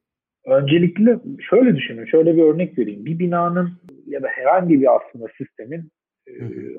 [0.46, 1.18] Öncelikli
[1.50, 3.04] şöyle düşünün, şöyle bir örnek vereyim.
[3.04, 5.90] Bir binanın ya da herhangi bir aslında sistemin
[6.28, 6.32] e,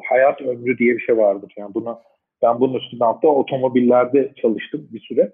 [0.09, 1.53] hayat ömrü diye bir şey vardır.
[1.57, 2.01] Yani buna
[2.41, 5.33] ben bunun üstünde hatta otomobillerde çalıştım bir süre.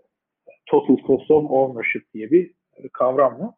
[0.65, 2.51] Total Cost of Ownership diye bir
[2.93, 3.49] kavram var.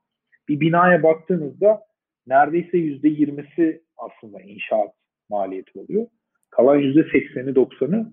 [0.48, 1.82] Bir binaya baktığınızda
[2.30, 4.94] neredeyse yüzde yirmisi aslında inşaat
[5.30, 6.08] maliyeti oluyor.
[6.50, 8.12] Kalan yüzde sekseni doksanı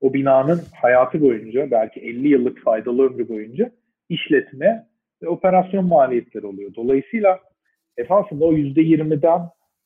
[0.00, 3.70] o binanın hayatı boyunca belki 50 yıllık faydalı ömrü boyunca
[4.08, 4.86] işletme
[5.22, 6.74] ve operasyon maliyetleri oluyor.
[6.74, 7.40] Dolayısıyla
[7.96, 9.40] esasında o yüzde yirmiden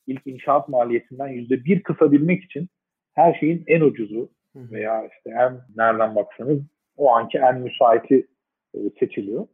[0.07, 2.69] ilk inşaat maliyetinden yüzde bir kısabilmek için
[3.15, 6.59] her şeyin en ucuzu veya işte en nereden baksanız
[6.97, 8.27] o anki en müsaiti
[8.75, 9.47] e, seçiliyor.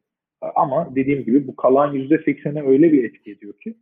[0.55, 3.75] Ama dediğim gibi bu kalan yüzde seksene öyle bir etki ediyor ki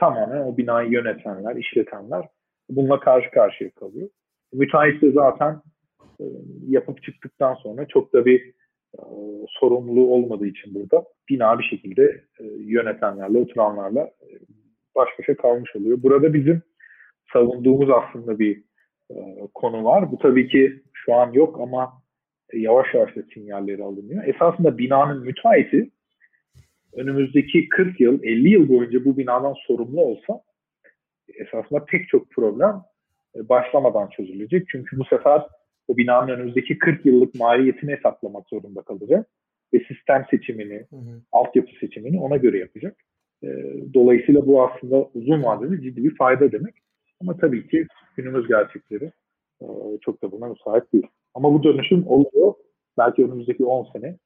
[0.00, 2.28] tamamen o binayı yönetenler, işletenler
[2.70, 4.08] bununla karşı karşıya kalıyor.
[4.52, 5.60] Müteahhit de zaten
[6.20, 6.24] e,
[6.68, 8.40] yapıp çıktıktan sonra çok da bir
[8.94, 9.02] e,
[9.48, 14.28] sorumluluğu olmadığı için burada bina bir şekilde e, yönetenlerle, oturanlarla e,
[14.96, 16.02] baş başa kalmış oluyor.
[16.02, 16.62] Burada bizim
[17.32, 18.66] savunduğumuz aslında bir
[19.54, 20.12] konu var.
[20.12, 21.92] Bu tabii ki şu an yok ama
[22.52, 24.24] yavaş yavaş da sinyalleri alınıyor.
[24.24, 25.90] Esasında binanın müteahhiti
[26.92, 30.40] önümüzdeki 40 yıl, 50 yıl boyunca bu binadan sorumlu olsa
[31.34, 32.82] esasında pek çok problem
[33.36, 34.68] e, başlamadan çözülecek.
[34.68, 35.42] Çünkü bu sefer
[35.88, 39.28] o binanın önümüzdeki 40 yıllık maliyetini hesaplamak zorunda kalacak.
[39.74, 41.20] Ve sistem seçimini, hı hı.
[41.32, 42.96] altyapı seçimini ona göre yapacak.
[43.42, 43.48] E,
[43.94, 46.74] dolayısıyla bu aslında uzun vadede ciddi bir fayda demek.
[47.20, 49.12] Ama tabii ki günümüz gerçekleri
[49.60, 49.66] e,
[50.00, 51.06] çok da buna müsait değil.
[51.34, 52.54] Ama bu dönüşüm oluyor.
[52.98, 54.16] Belki önümüzdeki 10 sene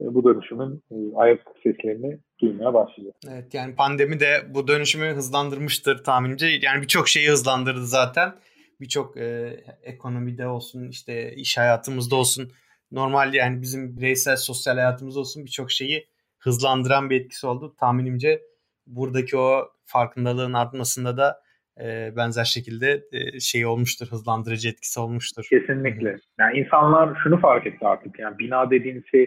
[0.00, 0.82] bu dönüşümün
[1.16, 3.14] ayak seslerini duymaya başlayacak.
[3.30, 6.46] Evet yani pandemi de bu dönüşümü hızlandırmıştır tahminimce.
[6.62, 8.34] Yani birçok şeyi hızlandırdı zaten
[8.80, 12.52] birçok e, ekonomide olsun işte iş hayatımızda olsun
[12.92, 16.06] normal yani bizim bireysel sosyal hayatımızda olsun birçok şeyi
[16.38, 17.74] hızlandıran bir etkisi oldu.
[17.80, 18.42] Tahminimce
[18.86, 21.42] buradaki o farkındalığın artmasında da
[21.80, 25.46] e, benzer şekilde e, şey olmuştur, hızlandırıcı etkisi olmuştur.
[25.50, 26.16] Kesinlikle.
[26.38, 28.18] Yani insanlar şunu fark etti artık.
[28.18, 29.26] Yani bina dediğin şey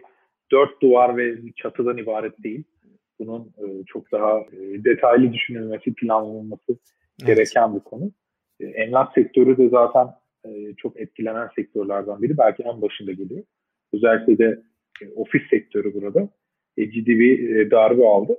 [0.52, 2.64] dört duvar ve çatıdan ibaret değil.
[3.20, 7.28] Bunun e, çok daha e, detaylı düşünülmesi, planlanması evet.
[7.28, 8.12] gereken bir konu.
[8.60, 10.08] E, emlak sektörü de zaten
[10.46, 12.38] e, çok etkilenen sektörlerden biri.
[12.38, 13.44] Belki en başında geliyor.
[13.94, 14.62] Özellikle de
[15.02, 16.30] e, ofis sektörü burada
[16.78, 18.38] e, ciddi bir e, darbe aldı.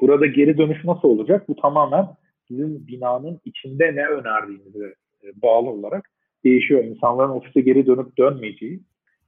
[0.00, 1.48] Burada geri dönüş nasıl olacak?
[1.48, 2.06] Bu tamamen
[2.48, 6.10] sizin binanın içinde ne önerdiğinize e, bağlı olarak
[6.44, 6.84] değişiyor.
[6.84, 8.80] İnsanların ofise geri dönüp dönmeyeceği,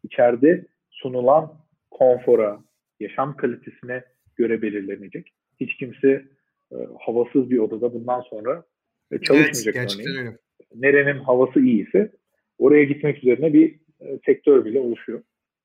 [0.05, 1.53] içeride sunulan
[1.91, 2.61] konfora,
[3.01, 4.05] yaşam kalitesine
[4.37, 5.33] göre belirlenecek.
[5.61, 6.25] Hiç kimse
[6.73, 8.65] e, havasız bir odada bundan sonra
[9.13, 10.27] ve çalışmayacak evet, örneğin.
[10.27, 10.37] Öyle.
[10.75, 12.13] Nerenin havası iyiyse
[12.59, 15.23] oraya gitmek üzerine bir e, sektör bile oluşuyor.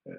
[0.07, 0.11] E,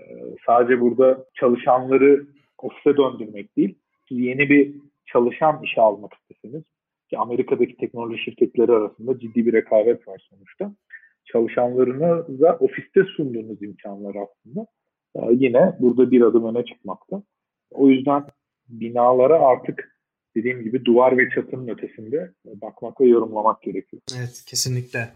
[0.47, 2.27] sadece burada çalışanları
[2.59, 3.79] ofise döndürmek değil,
[4.11, 4.75] yeni bir
[5.07, 6.63] çalışan işe almak istesiniz.
[7.11, 10.75] Ki Amerika'daki teknoloji şirketleri arasında ciddi bir rekabet var sonuçta.
[11.25, 14.67] Çalışanlarınıza ofiste sunduğunuz imkanlar aslında e,
[15.31, 17.23] yine burada bir adım öne çıkmakta.
[17.71, 18.25] O yüzden
[18.69, 19.99] binalara artık
[20.37, 24.03] dediğim gibi duvar ve çatının ötesinde bakmak ve yorumlamak gerekiyor.
[24.19, 25.09] Evet kesinlikle.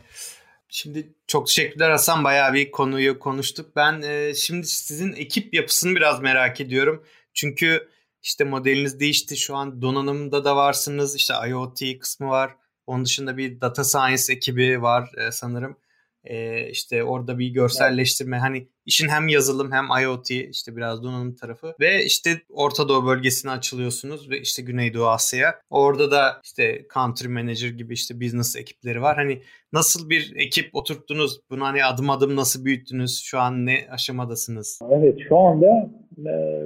[0.68, 2.24] Şimdi çok teşekkürler Hasan.
[2.24, 3.76] Bayağı bir konuyu konuştuk.
[3.76, 7.04] Ben e, şimdi sizin ekip yapısını biraz merak ediyorum.
[7.34, 7.88] Çünkü
[8.22, 9.36] işte modeliniz değişti.
[9.36, 11.16] Şu an donanımda da varsınız.
[11.16, 12.54] İşte IoT kısmı var.
[12.86, 15.76] Onun dışında bir data science ekibi var e, sanırım.
[16.24, 18.36] E, işte orada bir görselleştirme.
[18.36, 18.44] Evet.
[18.44, 23.50] Hani İşin hem yazılım hem IoT işte biraz donanım tarafı ve işte Orta Doğu bölgesine
[23.52, 25.54] açılıyorsunuz ve işte Güneydoğu Asya.
[25.70, 29.16] Orada da işte country manager gibi işte business ekipleri var.
[29.16, 29.38] Hani
[29.72, 31.40] nasıl bir ekip oturttunuz?
[31.50, 33.22] Bunu hani adım adım nasıl büyüttünüz?
[33.24, 34.80] Şu an ne aşamadasınız?
[34.90, 35.90] Evet şu anda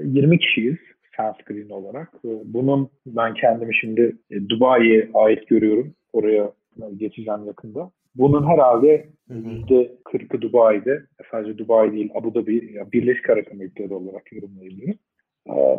[0.05, 0.77] 20 e, kişiyiz
[1.17, 2.09] sunscreen olarak.
[2.25, 5.95] E, bunun ben kendimi şimdi e, Dubai'ye ait görüyorum.
[6.13, 6.53] Oraya
[6.97, 7.91] geçeceğim yakında.
[8.15, 14.99] Bunun herhalde yüzde 40'ı Dubai'de, sadece Dubai değil, Abu Dhabi, Birleşik Arap Emirlikleri olarak yorumlayabilirim.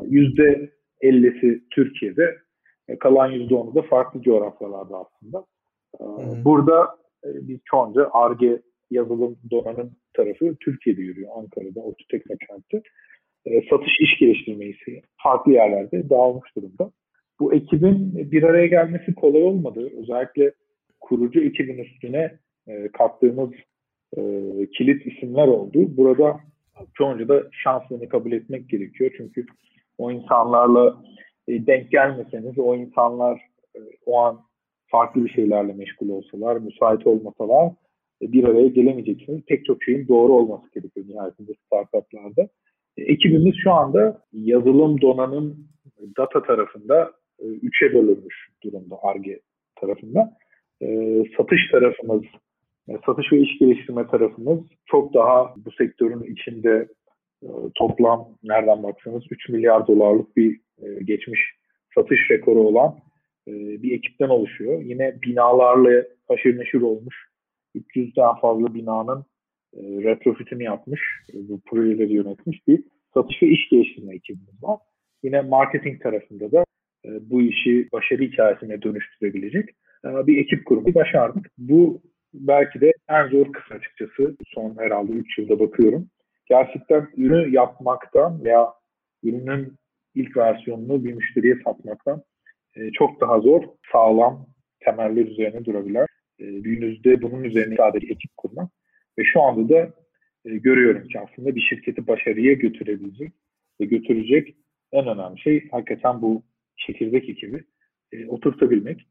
[0.09, 0.69] Yüzde
[1.01, 2.37] 50'si Türkiye'de,
[2.87, 5.45] e, kalan yüzde 10'u da farklı coğrafyalarda aslında.
[6.45, 6.83] Burada
[7.23, 11.31] e, biz çoğunca ARGE yazılım donanım tarafı Türkiye'de yürüyor.
[11.35, 12.81] Ankara'da, ODTÜ Teknokent'te.
[13.45, 16.91] E, satış iş geliştirme ise farklı yerlerde dağılmış durumda.
[17.39, 19.89] Bu ekibin bir araya gelmesi kolay olmadı.
[20.01, 20.51] Özellikle
[21.03, 22.37] kurucu ekibin üstüne
[22.67, 23.49] e, kattığımız
[24.17, 24.21] e,
[24.77, 25.97] kilit isimler oldu.
[25.97, 26.39] Burada
[26.93, 29.11] çoğunca da şansını kabul etmek gerekiyor.
[29.17, 29.45] Çünkü
[29.97, 31.03] o insanlarla
[31.47, 33.41] e, denk gelmeseniz, o insanlar
[33.75, 34.41] e, o an
[34.87, 37.71] farklı bir şeylerle meşgul olsalar, müsait olmasalar
[38.21, 39.41] e, bir araya gelemeyeceksiniz.
[39.47, 42.41] Pek çok şeyin doğru olması gerekiyor nihayetinde startuplarda.
[42.97, 45.67] E, ekibimiz şu anda yazılım, donanım,
[46.17, 49.39] data tarafında e, üçe bölünmüş durumda ARGE
[49.75, 50.37] tarafında.
[51.37, 52.23] Satış tarafımız,
[53.05, 56.87] satış ve iş geliştirme tarafımız çok daha bu sektörün içinde
[57.75, 60.59] toplam nereden baksanız 3 milyar dolarlık bir
[61.03, 61.39] geçmiş
[61.95, 62.95] satış rekoru olan
[63.47, 64.81] bir ekipten oluşuyor.
[64.81, 67.15] Yine binalarla haşır neşir olmuş
[67.75, 69.25] 300'den fazla binanın
[69.73, 71.01] e, retrofitini yapmış,
[71.33, 74.79] e, bu projeleri yönetmiş bir satış ve iş geliştirme ekibimiz var.
[75.23, 76.63] Yine marketing tarafında da
[77.05, 81.51] e, bu işi başarı hikayesine dönüştürebilecek e, bir ekip kurmayı başardık.
[81.57, 82.01] Bu
[82.33, 84.37] belki de en zor kısım açıkçası.
[84.47, 86.09] Son herhalde 3 yılda bakıyorum.
[86.45, 88.73] Gerçekten ürünü yapmaktan veya
[89.23, 89.73] ürünün
[90.15, 92.23] ilk versiyonunu bir müşteriye satmaktan
[92.75, 94.47] e, çok daha zor, sağlam
[94.79, 96.07] temeller üzerine durabilen
[96.39, 98.69] e, günümüzde bunun üzerine sadece ekip kurmak
[99.19, 99.93] ve şu anda da
[100.45, 103.33] e, görüyorum ki aslında bir şirketi başarıya götürebilecek
[103.81, 104.55] ve götürecek
[104.91, 106.43] en önemli şey hakikaten bu
[106.77, 107.63] çekirdek ekibi
[108.11, 109.07] e, oturtabilmek.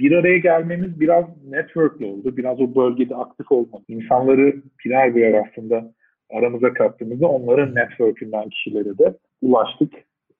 [0.00, 2.36] Bir araya gelmemiz biraz networkle oldu.
[2.36, 3.82] Biraz o bölgede aktif olmak.
[3.88, 5.94] İnsanları birer birer aslında
[6.30, 9.92] aramıza kattığımızda onların network'ünden kişilere de ulaştık.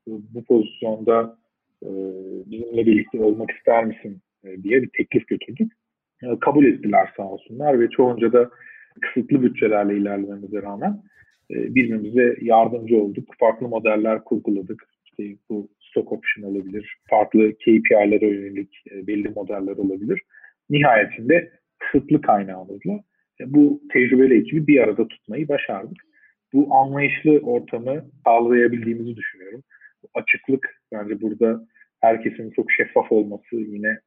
[0.06, 1.38] Bu pozisyonda
[1.82, 1.88] e,
[2.46, 5.72] bizimle birlikte olmak ister misin e, diye bir teklif götürdük.
[6.22, 8.50] E, kabul ettiler sağ olsunlar ve çoğunca da
[9.00, 11.02] kısıtlı bütçelerle ilerlememize rağmen
[11.50, 13.24] birbirimize yardımcı olduk.
[13.40, 14.84] Farklı modeller kurguladık.
[15.04, 20.22] İşte bu stock option olabilir, farklı KPI'lere yönelik e, belli modeller olabilir.
[20.70, 23.00] Nihayetinde kısıtlı kaynağımızla
[23.46, 25.98] bu tecrübeli ekibi bir arada tutmayı başardık.
[26.52, 29.62] Bu anlayışlı ortamı sağlayabildiğimizi düşünüyorum.
[30.14, 31.66] Açıklık bence burada
[32.00, 33.98] herkesin çok şeffaf olması yine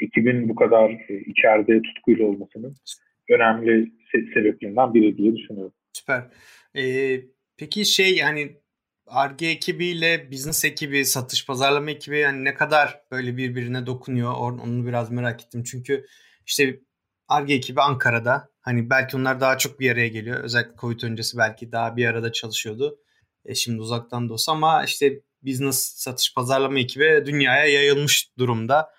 [0.00, 2.74] ekibin bu kadar e, içeride tutkuyla olmasının
[3.30, 3.92] önemli
[4.34, 5.72] sebeplerinden biri diye düşünüyorum.
[5.92, 6.22] Süper.
[6.76, 7.20] Ee,
[7.58, 8.48] peki şey yani
[9.10, 15.10] ARGE ekibiyle business ekibi, satış pazarlama ekibi yani ne kadar böyle birbirine dokunuyor onu biraz
[15.10, 15.64] merak ettim.
[15.64, 16.06] Çünkü
[16.46, 16.80] işte
[17.28, 20.44] ARGE ekibi Ankara'da hani belki onlar daha çok bir araya geliyor.
[20.44, 22.98] Özellikle Covid öncesi belki daha bir arada çalışıyordu.
[23.44, 28.90] E şimdi uzaktan da olsa ama işte business satış pazarlama ekibi dünyaya yayılmış durumda.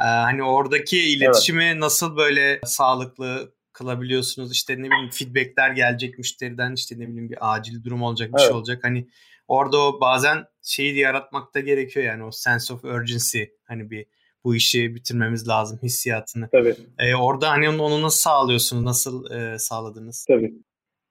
[0.00, 1.76] Ee, hani oradaki iletişimi evet.
[1.76, 4.52] nasıl böyle sağlıklı kılabiliyorsunuz?
[4.52, 8.44] İşte ne bileyim feedbackler gelecek müşteriden işte ne bileyim bir acil durum olacak bir şey
[8.44, 8.52] evet.
[8.52, 8.84] şey olacak.
[8.84, 9.08] Hani
[9.48, 14.06] orada o bazen şeyi de yaratmak da gerekiyor yani o sense of urgency hani bir
[14.44, 16.48] bu işi bitirmemiz lazım hissiyatını.
[16.52, 16.74] Tabii.
[16.98, 18.84] Ee, orada hani onu, onu nasıl sağlıyorsunuz?
[18.84, 20.24] Nasıl e, sağladınız?
[20.28, 20.54] Tabii.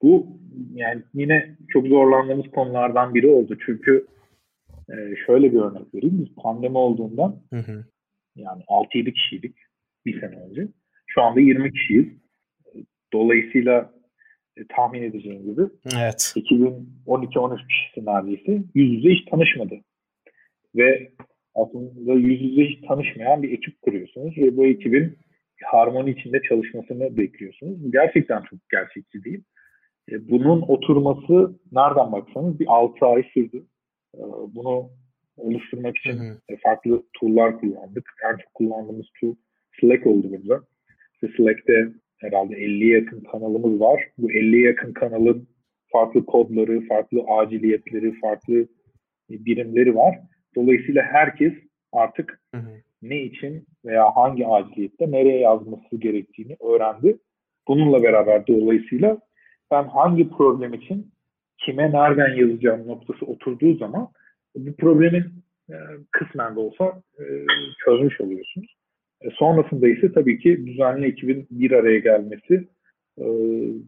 [0.02, 0.26] Bu
[0.74, 3.58] yani yine çok zorlandığımız konulardan biri oldu.
[3.66, 4.06] Çünkü
[4.90, 4.94] e,
[5.26, 6.24] şöyle bir örnek vereyim.
[6.24, 7.84] Biz pandemi olduğundan hı hı.
[8.36, 9.56] Yani 6-7 kişiydik
[10.06, 10.68] bir sene önce.
[11.06, 12.06] Şu anda 20 kişiyiz.
[13.12, 13.95] Dolayısıyla
[14.56, 15.62] e, tahmin edeceğim gibi
[15.96, 16.32] evet.
[16.36, 19.74] 2012-13 kişisi neredeyse yüz yüze hiç tanışmadı.
[20.76, 21.12] Ve
[21.54, 25.18] aslında yüz yüze hiç tanışmayan bir ekip kuruyorsunuz ve bu ekibin
[25.64, 27.92] harmoni içinde çalışmasını bekliyorsunuz.
[27.92, 29.42] Gerçekten çok gerçekçi değil.
[30.12, 33.64] E, bunun oturması nereden baksanız bir 6 ay sürdü.
[34.14, 34.20] E,
[34.54, 34.90] bunu
[35.36, 36.56] oluşturmak için hı hı.
[36.62, 38.10] farklı tool'lar kullandık.
[38.24, 39.34] En çok kullandığımız tool
[39.80, 40.64] Slack oldu burada.
[41.14, 44.08] İşte Slack'te herhalde 50'ye yakın kanalımız var.
[44.18, 45.48] Bu 50'ye yakın kanalın
[45.92, 48.66] farklı kodları, farklı aciliyetleri, farklı
[49.30, 50.18] birimleri var.
[50.56, 51.52] Dolayısıyla herkes
[51.92, 52.70] artık hı hı.
[53.02, 57.18] ne için veya hangi aciliyette nereye yazması gerektiğini öğrendi.
[57.68, 59.18] Bununla beraber dolayısıyla
[59.70, 61.12] ben hangi problem için
[61.58, 64.08] kime nereden yazacağım noktası oturduğu zaman
[64.56, 65.24] bu problemin
[65.70, 65.74] e,
[66.10, 67.24] kısmen de olsa e,
[67.84, 68.75] çözmüş oluyorsunuz.
[69.26, 72.68] E, sonrasında ise tabii ki düzenli ekibin bir araya gelmesi,
[73.18, 73.24] e,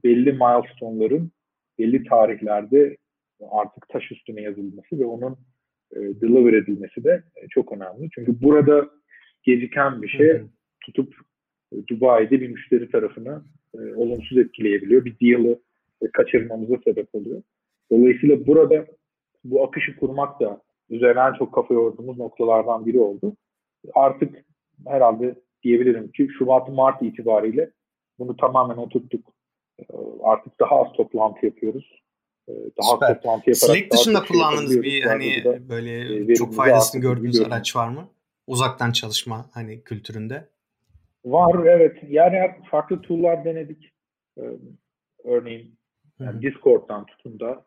[0.05, 1.31] belli milestone'ların
[1.79, 2.97] belli tarihlerde
[3.51, 5.37] artık taş üstüne yazılması ve onun
[5.93, 8.09] e, deliver edilmesi de çok önemli.
[8.15, 8.89] Çünkü burada
[9.43, 10.41] geciken bir şey
[10.81, 11.15] tutup
[11.89, 13.43] Dubai'de bir müşteri tarafını
[13.97, 15.05] olumsuz etkileyebiliyor.
[15.05, 15.59] Bir deal'ı
[16.13, 17.43] kaçırmamıza sebep oluyor.
[17.91, 18.87] Dolayısıyla burada
[19.45, 23.37] bu akışı kurmak da üzerine çok kafa yorduğumuz noktalardan biri oldu.
[23.95, 24.45] Artık
[24.87, 27.71] herhalde diyebilirim ki Şubat-Mart itibariyle
[28.19, 29.33] bunu tamamen oturttuk.
[29.79, 29.85] E,
[30.23, 32.03] artık daha az toplantı yapıyoruz.
[32.49, 33.11] E, daha Süper.
[33.11, 37.77] az toplantı yaparak Slack dışında şey kullandığınız bir hani böyle e, çok faydasını gördüğünüz araç
[37.77, 38.09] var mı?
[38.47, 40.49] Uzaktan çalışma hani kültüründe.
[41.25, 41.97] Var evet.
[42.09, 43.93] Yani farklı tool'lar denedik.
[44.39, 44.43] Ee,
[45.25, 45.79] örneğin
[46.21, 47.65] yani Discord'dan tutun da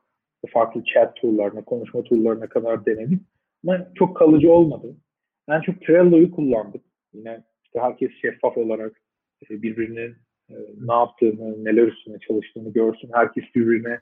[0.53, 3.21] farklı chat tool'larına, konuşma tool'larına kadar denedik.
[3.67, 4.95] Ama çok kalıcı olmadı.
[5.49, 6.83] En çok Trello'yu kullandık.
[7.13, 9.01] Yine işte herkes şeffaf olarak
[9.49, 10.15] e, birbirinin
[10.49, 10.55] e,
[10.87, 13.09] ne yaptığını, neler üstüne çalıştığını görsün.
[13.13, 13.99] Herkes birbirine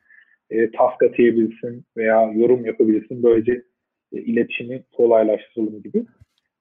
[0.49, 3.23] e, task atayabilsin veya yorum yapabilsin.
[3.23, 3.63] Böylece
[4.13, 6.05] e, iletişimi kolaylaştıralım gibi.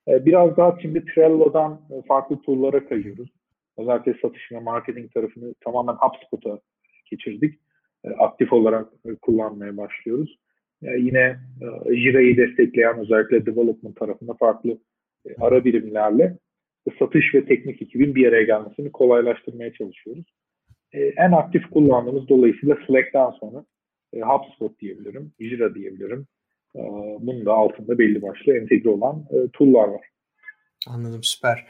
[0.09, 3.29] E, biraz daha şimdi Trello'dan farklı tool'lara kayıyoruz.
[3.79, 6.61] Özellikle satış ve marketing tarafını tamamen HubSpot'a
[7.11, 7.61] geçirdik.
[8.19, 8.89] Aktif olarak
[9.23, 10.39] kullanmaya başlıyoruz.
[10.83, 11.37] Yine
[11.87, 14.79] Jira'yı destekleyen özellikle development tarafında farklı
[15.41, 16.37] ara birimlerle
[16.99, 20.25] satış ve teknik ekibin bir araya gelmesini kolaylaştırmaya çalışıyoruz.
[20.93, 23.65] En aktif kullandığımız dolayısıyla Slack'tan sonra
[24.15, 26.27] HubSpot diyebilirim, Jira diyebilirim.
[27.21, 30.07] Bunun da altında belli başlı entegre olan e, tool'lar var.
[30.89, 31.67] Anladım süper.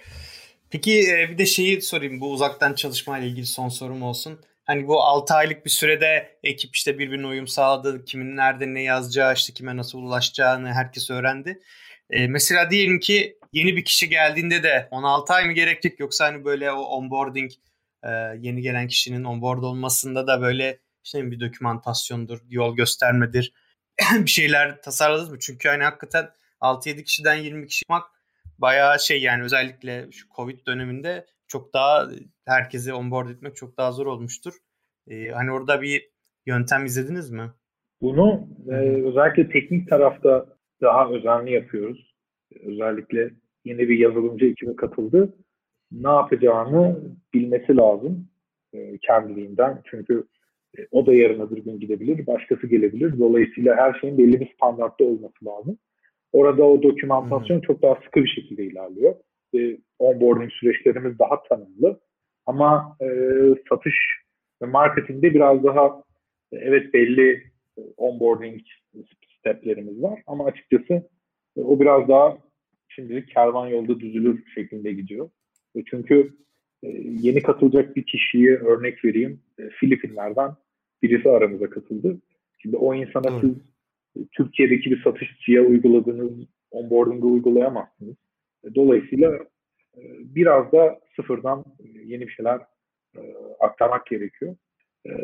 [0.70, 4.38] Peki e, bir de şeyi sorayım bu uzaktan çalışma ile ilgili son sorum olsun.
[4.64, 8.04] Hani bu 6 aylık bir sürede ekip işte birbirine uyum sağladı.
[8.04, 11.60] Kimin nerede ne yazacağı, işte kime nasıl ulaşacağını herkes öğrendi.
[12.10, 16.44] Ee, mesela diyelim ki yeni bir kişi geldiğinde de 16 ay mı gerekecek yoksa hani
[16.44, 17.50] böyle o onboarding
[18.02, 23.52] e, yeni gelen kişinin onboard olmasında da böyle işte bir dokümantasyondur, yol göstermedir
[24.14, 25.38] bir şeyler tasarladınız mı?
[25.40, 26.28] Çünkü hani hakikaten
[26.60, 28.10] 6-7 kişiden 20 kişi yapmak
[28.58, 32.08] bayağı şey yani özellikle şu Covid döneminde çok daha
[32.46, 34.54] herkesi onboard etmek çok daha zor olmuştur.
[35.06, 36.10] Ee, hani orada bir
[36.46, 37.50] yöntem izlediniz mi?
[38.00, 38.74] Bunu e,
[39.08, 42.14] özellikle teknik tarafta daha özenli yapıyoruz.
[42.64, 43.30] Özellikle
[43.64, 45.34] yeni bir yazılımcı ekibe katıldı.
[45.92, 47.00] Ne yapacağını
[47.34, 48.28] bilmesi lazım
[48.72, 49.82] e, kendiliğinden.
[49.90, 50.24] Çünkü
[50.78, 53.18] e, o da yarın öbür gün gidebilir, başkası gelebilir.
[53.18, 55.78] Dolayısıyla her şeyin belli bir standartta olması lazım.
[56.32, 57.62] Orada o dokümantasyon hmm.
[57.62, 59.14] çok daha sıkı bir şekilde ilerliyor.
[59.54, 62.00] E, onboarding süreçlerimiz daha tanımlı.
[62.46, 63.06] Ama e,
[63.68, 63.94] satış
[64.62, 66.02] ve marketingde biraz daha
[66.52, 67.42] e, evet belli
[67.96, 68.60] onboarding
[69.40, 70.22] steplerimiz var.
[70.26, 71.08] Ama açıkçası
[71.56, 72.38] e, o biraz daha
[72.88, 75.30] şimdilik kervan yolda düzülür şeklinde gidiyor.
[75.76, 76.32] E, çünkü
[76.82, 76.88] e,
[77.20, 79.40] yeni katılacak bir kişiye örnek vereyim.
[79.80, 80.50] Filipinler'den
[81.02, 82.20] birisi aramıza katıldı.
[82.58, 83.40] Şimdi o insana evet.
[83.40, 83.54] siz
[84.32, 86.32] Türkiye'deki bir satışçıya uyguladığınız
[86.70, 88.16] onboarding'ı uygulayamazsınız.
[88.74, 89.38] Dolayısıyla
[90.20, 91.64] biraz da sıfırdan
[92.04, 92.60] yeni bir şeyler
[93.60, 94.56] aktarmak gerekiyor.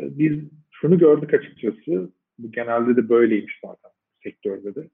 [0.01, 0.39] Biz
[0.71, 3.94] şunu gördük açıkçası, bu genelde de böyleymiş zaten
[4.25, 4.89] sektörde de.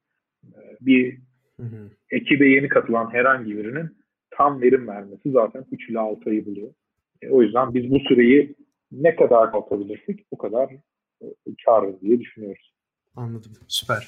[0.82, 1.18] Bir
[1.58, 1.90] hı hı.
[2.12, 3.98] ekibe yeni katılan herhangi birinin
[4.32, 6.74] tam verim vermesi zaten 3 ile 6 ayı buluyor.
[7.22, 8.56] E, o yüzden biz bu süreyi
[8.92, 10.72] ne kadar kalkabilirsek o kadar
[11.22, 11.26] e,
[11.66, 12.74] karlı diye düşünüyoruz.
[13.16, 13.52] Anladım.
[13.68, 14.08] Süper.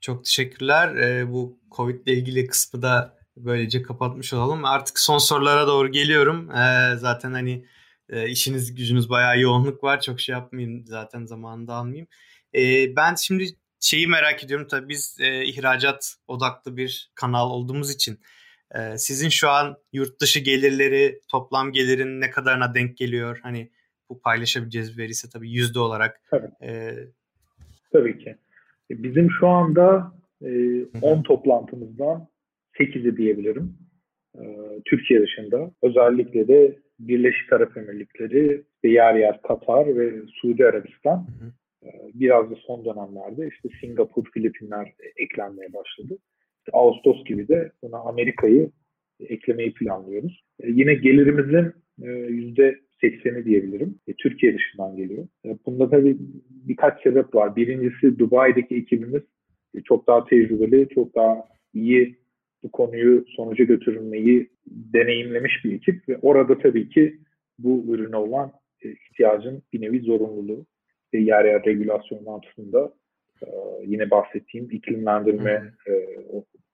[0.00, 0.96] Çok teşekkürler.
[0.96, 4.64] E, bu Covid ile ilgili kısmı da böylece kapatmış olalım.
[4.64, 6.50] Artık son sorulara doğru geliyorum.
[6.50, 7.64] E, zaten hani
[8.08, 10.00] e, işiniz gücünüz bayağı yoğunluk var.
[10.00, 12.06] Çok şey yapmayayım zaten zamanında almayayım.
[12.54, 12.60] E,
[12.96, 13.44] ben şimdi
[13.84, 14.66] şeyi merak ediyorum.
[14.70, 18.18] Tabii biz e, ihracat odaklı bir kanal olduğumuz için
[18.74, 23.40] ee, sizin şu an yurt dışı gelirleri, toplam gelirin ne kadarına denk geliyor?
[23.42, 23.70] Hani
[24.10, 26.20] bu paylaşabileceğiz bir veri ise tabii yüzde olarak.
[26.30, 26.48] Tabii.
[26.62, 26.94] Ee,
[27.92, 28.36] tabii ki.
[28.90, 30.48] E, bizim şu anda e,
[31.02, 32.28] 10 toplantımızdan
[32.80, 33.78] 8'i diyebilirim.
[34.38, 34.42] E,
[34.84, 35.70] Türkiye dışında.
[35.82, 41.16] Özellikle de Birleşik Arap Emirlikleri ve yer yer Katar ve Suudi Arabistan.
[41.16, 41.52] Hı hı.
[41.84, 46.18] E, biraz da son dönemlerde işte Singapur, Filipinler eklenmeye başladı.
[46.72, 48.70] Ağustos gibi de buna Amerika'yı
[49.20, 50.44] eklemeyi planlıyoruz.
[50.60, 53.98] E, yine gelirimizin e, yüzde 80'i diyebilirim.
[54.06, 55.28] E, Türkiye dışından geliyor.
[55.44, 56.16] E, bunda tabii
[56.50, 57.56] birkaç sebep var.
[57.56, 59.22] Birincisi Dubai'deki ekibimiz
[59.84, 61.44] çok daha tecrübeli, çok daha
[61.74, 62.16] iyi
[62.62, 67.18] bu konuyu sonuca götürmeyi deneyimlemiş bir ekip ve orada tabii ki
[67.58, 68.52] bu ürüne olan
[68.82, 70.66] ihtiyacın bir nevi zorunluluğu.
[71.14, 72.92] E, yer yer regülasyon altında
[73.42, 73.46] e,
[73.86, 75.92] yine bahsettiğim iklimlendirme e,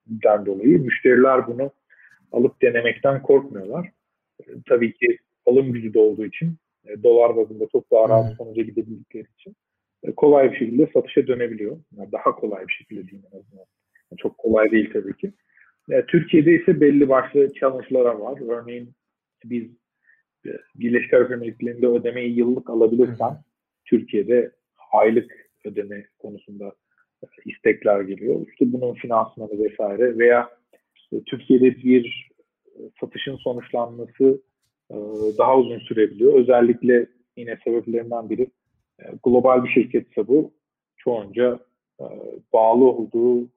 [0.07, 1.71] den dolayı müşteriler bunu
[2.31, 3.91] alıp denemekten korkmuyorlar.
[4.39, 6.55] E, tabii ki alım gücü de olduğu için
[6.87, 9.55] e, dolar bazında çok daha rahat sonuca gidebildikleri için
[10.03, 11.77] e, kolay bir şekilde satışa dönebiliyor.
[11.97, 13.65] Yani daha kolay bir şekilde diyeyim en azından.
[14.11, 15.31] Yani çok kolay değil tabii ki.
[15.91, 18.39] E, Türkiye'de ise belli başlı challenge'lara var.
[18.49, 18.89] Örneğin
[19.45, 19.63] biz
[20.45, 23.37] e, Birleşik Arap Emirlikleri'nde ödemeyi yıllık alabilirsen
[23.91, 24.51] Türkiye'de
[24.91, 26.73] aylık ödeme konusunda
[27.45, 28.47] istekler geliyor.
[28.51, 30.49] İşte bunun finansmanı vesaire veya
[31.25, 32.29] Türkiye'de bir
[32.99, 34.41] satışın sonuçlanması
[34.91, 34.95] e,
[35.37, 36.33] daha uzun sürebiliyor.
[36.33, 38.47] Özellikle yine sebeplerinden biri
[38.99, 40.51] e, global bir şirketse bu
[40.97, 41.59] çoğunca
[41.99, 42.05] e,
[42.53, 43.47] bağlı olduğu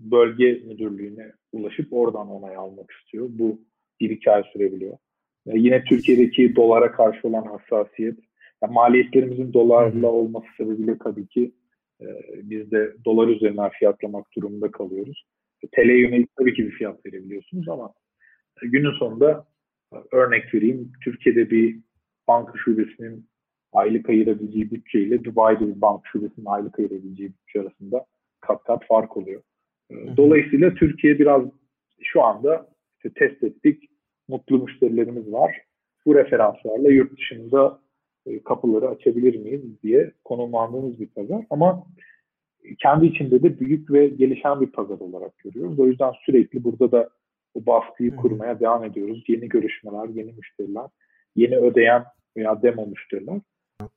[0.00, 3.28] bölge müdürlüğüne ulaşıp oradan onay almak istiyor.
[3.30, 3.60] Bu
[4.00, 4.98] bir iki ay sürebiliyor.
[5.46, 8.18] Yine Türkiye'deki dolara karşı olan hassasiyet,
[8.62, 11.52] yani maliyetlerimizin dolarla olması sebebiyle tabii ki
[12.34, 15.24] biz de dolar üzerinden fiyatlamak durumunda kalıyoruz.
[15.72, 17.92] TL yönelik tabii ki bir fiyat verebiliyorsunuz ama
[18.62, 19.46] günün sonunda
[20.12, 20.92] örnek vereyim.
[21.04, 21.78] Türkiye'de bir
[22.28, 23.26] banka şubesinin
[23.72, 28.04] aylık ayırabileceği bütçeyle Dubai'de bir banka şubesinin aylık ayırabileceği bütçe arasında
[28.40, 29.42] kat kat fark oluyor.
[30.16, 31.42] Dolayısıyla Türkiye biraz
[32.02, 33.90] şu anda işte test ettik.
[34.28, 35.56] Mutlu müşterilerimiz var.
[36.06, 37.80] Bu referanslarla yurt dışında
[38.26, 41.44] e, kapıları açabilir miyiz diye konumlandığımız bir pazar.
[41.50, 41.86] Ama
[42.82, 45.78] kendi içinde de büyük ve gelişen bir pazar olarak görüyoruz.
[45.78, 47.08] O yüzden sürekli burada da
[47.54, 49.24] bu baskıyı kurmaya devam ediyoruz.
[49.28, 50.86] Yeni görüşmeler, yeni müşteriler,
[51.36, 52.04] yeni ödeyen
[52.36, 53.40] veya demo müşteriler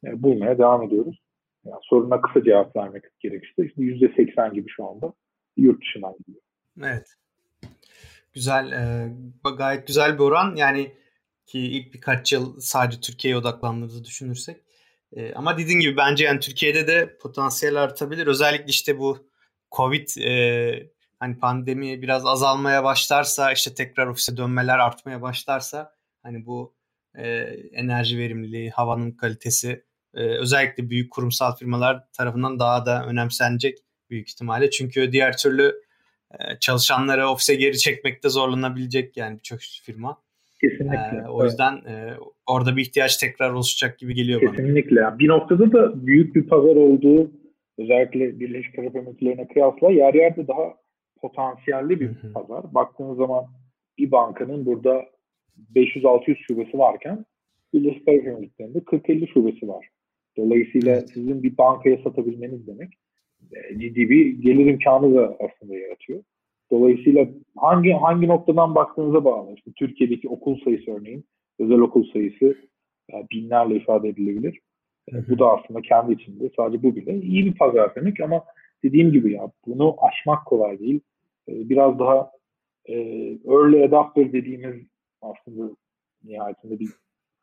[0.05, 1.21] e, bulmaya devam ediyoruz.
[1.65, 5.13] Yani soruna kısa cevap vermek gerekirse işte %80 gibi şu anda
[5.57, 6.41] yurt dışından gidiyor.
[6.79, 7.15] Evet.
[8.33, 9.09] Güzel, e,
[9.57, 10.55] gayet güzel bir oran.
[10.55, 10.91] Yani
[11.51, 14.61] ki ilk birkaç yıl sadece Türkiye'ye odaklandığımızı düşünürsek.
[15.13, 18.27] E, ama dediğin gibi bence yani Türkiye'de de potansiyel artabilir.
[18.27, 19.27] Özellikle işte bu
[19.71, 26.75] Covid e, hani pandemi biraz azalmaya başlarsa işte tekrar ofise dönmeler artmaya başlarsa hani bu
[27.15, 27.25] e,
[27.71, 29.83] enerji verimliliği, havanın kalitesi
[30.13, 33.77] e, özellikle büyük kurumsal firmalar tarafından daha da önemsenecek
[34.09, 34.69] büyük ihtimalle.
[34.69, 35.81] Çünkü diğer türlü
[36.39, 40.21] e, çalışanları ofise geri çekmekte zorlanabilecek yani birçok firma.
[40.61, 41.23] Kesinlikle.
[41.25, 42.13] E, o yüzden e,
[42.47, 44.63] orada bir ihtiyaç tekrar oluşacak gibi geliyor Kesinlikle.
[44.63, 44.75] bana.
[44.75, 45.19] Kesinlikle.
[45.19, 47.31] Bir noktada da büyük bir pazar olduğu
[47.77, 50.73] özellikle Birleşik Arap Emirlikleri'ne kıyasla yer yerde daha
[51.21, 52.33] potansiyelli bir hı hı.
[52.33, 52.73] pazar.
[52.73, 53.45] Baktığınız zaman
[53.97, 55.05] bir bankanın burada
[55.75, 57.25] 500-600 şubesi varken
[57.73, 59.87] Birleşik Arap Emirlikleri'nde 40-50 şubesi var.
[60.37, 61.09] Dolayısıyla evet.
[61.13, 62.89] sizin bir bankaya satabilmeniz demek
[63.51, 66.23] e, ciddi bir gelir imkanı da aslında yaratıyor.
[66.71, 69.53] Dolayısıyla hangi hangi noktadan baktığınıza bağlı.
[69.55, 71.25] İşte Türkiye'deki okul sayısı örneğin
[71.59, 72.55] özel okul sayısı
[73.11, 74.59] yani binlerle ifade edilebilir.
[75.11, 75.25] Hı hı.
[75.29, 78.43] Bu da aslında kendi içinde sadece bu bile iyi bir pazar demek ama
[78.83, 80.99] dediğim gibi ya bunu aşmak kolay değil.
[81.49, 82.31] Ee, biraz daha
[82.85, 82.93] e,
[83.45, 84.75] early adopter dediğimiz
[85.21, 85.75] aslında
[86.23, 86.89] nihayetinde bir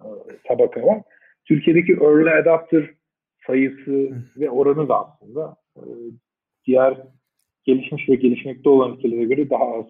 [0.00, 0.08] e,
[0.44, 1.02] tabaka var.
[1.44, 2.90] Türkiye'deki early adopter
[3.46, 5.82] sayısı ve oranı da aslında e,
[6.66, 7.02] diğer
[7.68, 9.84] gelişmiş ve gelişmekte olan ülkelere göre daha az.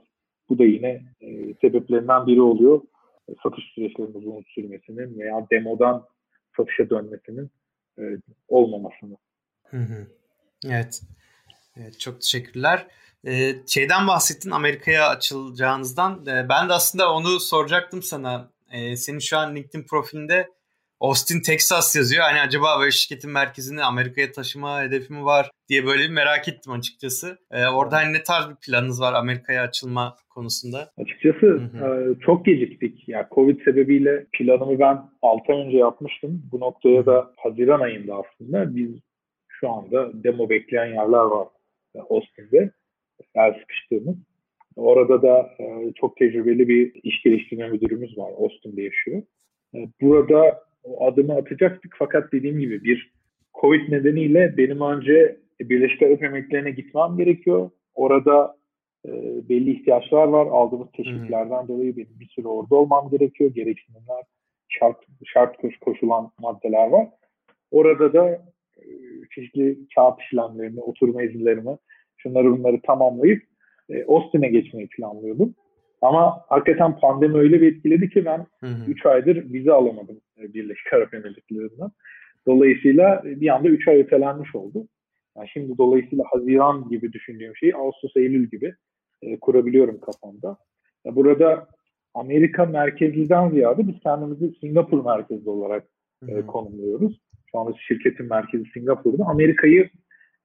[0.49, 2.81] Bu da yine e, sebeplerinden biri oluyor.
[3.29, 6.07] E, satış süreçlerinin uzun sürmesinin veya demodan
[6.57, 7.51] satışa dönmesinin
[7.99, 8.03] e,
[8.49, 9.17] olmamasını.
[9.65, 10.07] Hı hı.
[10.67, 11.03] Evet.
[11.77, 12.87] Evet, çok teşekkürler.
[13.27, 16.27] Ee, şeyden bahsettin Amerika'ya açılacağınızdan.
[16.27, 18.51] Ee, ben de aslında onu soracaktım sana.
[18.73, 20.49] Ee, senin şu an LinkedIn profilinde
[21.01, 22.23] Austin, Texas yazıyor.
[22.23, 26.73] Hani acaba böyle şirketin merkezini Amerika'ya taşıma hedefi mi var diye böyle bir merak ettim
[26.73, 27.39] açıkçası.
[27.51, 30.91] Ee, orada hani ne tarz bir planınız var Amerika'ya açılma konusunda?
[30.99, 31.87] Açıkçası e,
[32.21, 33.09] çok geciktik.
[33.09, 36.43] Yani Covid sebebiyle planımı ben 6 ay önce yapmıştım.
[36.53, 38.91] Bu noktaya da Haziran ayında aslında biz
[39.49, 41.49] şu anda demo bekleyen yerler var
[42.11, 42.71] Austin'de.
[43.35, 44.17] El sıkıştığımız.
[44.77, 48.33] Orada da e, çok tecrübeli bir iş geliştirme müdürümüz var.
[48.39, 49.23] Austin'de yaşıyor.
[49.75, 53.13] E, burada o adımı atacaktık fakat dediğim gibi bir
[53.61, 57.71] Covid nedeniyle benim önce Birleşik Arap Emirlikleri'ne gitmem gerekiyor.
[57.95, 58.57] Orada
[59.07, 59.11] e,
[59.49, 60.47] belli ihtiyaçlar var.
[60.47, 61.69] Aldığımız teşviklerden hmm.
[61.69, 63.51] dolayı benim bir süre orada olmam gerekiyor.
[63.55, 64.25] Gereksinimler,
[64.69, 67.09] şart, şart koşulan maddeler var.
[67.71, 68.29] Orada da
[68.77, 68.85] e,
[69.35, 71.77] çeşitli kağıt işlemlerini, oturma izinlerimi,
[72.17, 73.43] şunları bunları tamamlayıp
[73.91, 75.55] e, Austin'e geçmeyi planlıyordum.
[76.03, 78.47] Ama hakikaten pandemi öyle bir etkiledi ki ben
[78.89, 81.91] 3 aydır vize alamadım e, Birleşik Arap Emirlikleri'nden.
[82.47, 84.89] Dolayısıyla e, bir anda 3 ay ötelenmiş oldu.
[85.37, 88.75] Yani şimdi dolayısıyla Haziran gibi düşündüğüm şeyi Ağustos, Eylül gibi
[89.23, 90.57] e, kurabiliyorum kafamda.
[91.05, 91.69] Ya burada
[92.15, 95.85] Amerika merkezliden ziyade biz kendimizi Singapur merkezli olarak
[96.29, 97.21] e, konumluyoruz.
[97.51, 99.25] Şu anda şirketin merkezi Singapur'da.
[99.25, 99.91] Amerika'yı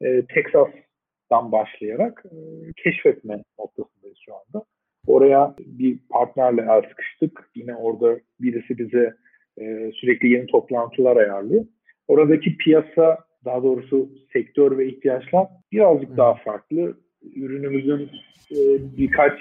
[0.01, 2.37] e, Texas'tan başlayarak e,
[2.83, 4.65] keşfetme noktasındayız şu anda.
[5.07, 7.49] Oraya bir partnerle el sıkıştık.
[7.55, 9.13] Yine orada birisi bize
[9.57, 11.65] e, sürekli yeni toplantılar ayarlıyor.
[12.07, 16.97] Oradaki piyasa, daha doğrusu sektör ve ihtiyaçlar birazcık daha farklı.
[17.35, 18.09] Ürünümüzün
[18.51, 18.57] e,
[18.97, 19.33] birkaç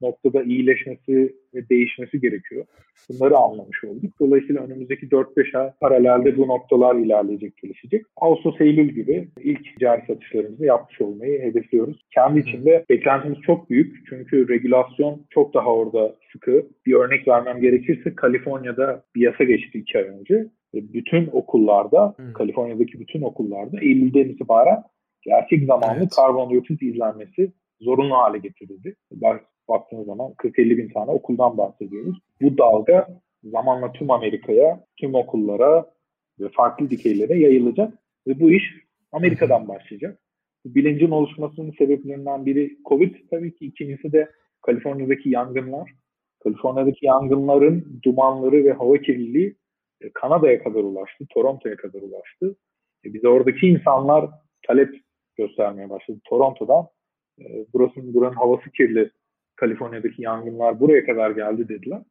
[0.00, 2.64] noktada iyileşmesi ve değişmesi gerekiyor.
[3.08, 4.12] Bunları anlamış olduk.
[4.20, 8.02] Dolayısıyla önümüzdeki 4-5 ay paralelde bu noktalar ilerleyecek, gelişecek.
[8.16, 11.96] Ağustos, Eylül gibi ilk cari satışlarımızı yapmış olmayı hedefliyoruz.
[12.14, 13.96] Kendi içinde beklentimiz çok büyük.
[14.08, 16.66] Çünkü regülasyon çok daha orada sıkı.
[16.86, 20.46] Bir örnek vermem gerekirse Kaliforniya'da bir yasa geçti 2 ay önce.
[20.74, 22.32] Bütün okullarda, hmm.
[22.32, 24.82] Kaliforniya'daki bütün okullarda Eylül'den itibaren
[25.22, 26.12] gerçek zamanlı evet.
[26.16, 28.94] karbondioksit izlenmesi zorunlu hale getirildi.
[29.68, 32.18] Baktığınız zaman 40-50 bin tane okuldan bahsediyoruz.
[32.42, 33.08] Bu dalga
[33.44, 35.86] zamanla tüm Amerika'ya, tüm okullara
[36.40, 37.94] ve farklı dikeylere yayılacak.
[38.26, 38.64] Ve bu iş
[39.12, 40.18] Amerika'dan başlayacak.
[40.64, 43.66] Bu bilincin oluşmasının sebeplerinden biri Covid tabii ki.
[43.66, 44.28] ikincisi de
[44.62, 45.90] Kaliforniya'daki yangınlar.
[46.44, 49.56] Kaliforniya'daki yangınların dumanları ve hava kirliliği
[50.00, 52.56] e, Kanada'ya kadar ulaştı, Toronto'ya kadar ulaştı.
[53.04, 54.30] E, biz oradaki insanlar
[54.66, 54.94] talep
[55.36, 56.18] göstermeye başladı.
[56.24, 56.86] Toronto'dan
[57.40, 59.10] e, burasının buranın havası kirli.
[59.60, 62.02] Kaliforniya'daki yangınlar buraya kadar geldi dediler.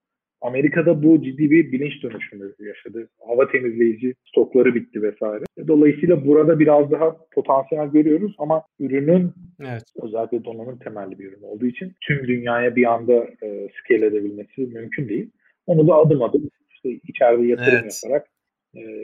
[0.42, 3.10] Amerika'da bu ciddi bir bilinç dönüşümü yaşadı.
[3.28, 5.44] Hava temizleyici stokları bitti vesaire.
[5.68, 9.84] Dolayısıyla burada biraz daha potansiyel görüyoruz ama ürünün evet.
[10.04, 15.10] özellikle donanım temelli bir ürün olduğu için tüm dünyaya bir anda e, scale edebilmesi mümkün
[15.10, 15.30] değil.
[15.68, 18.02] Onu da adım adım işte içeride yatırım evet.
[18.04, 18.28] yaparak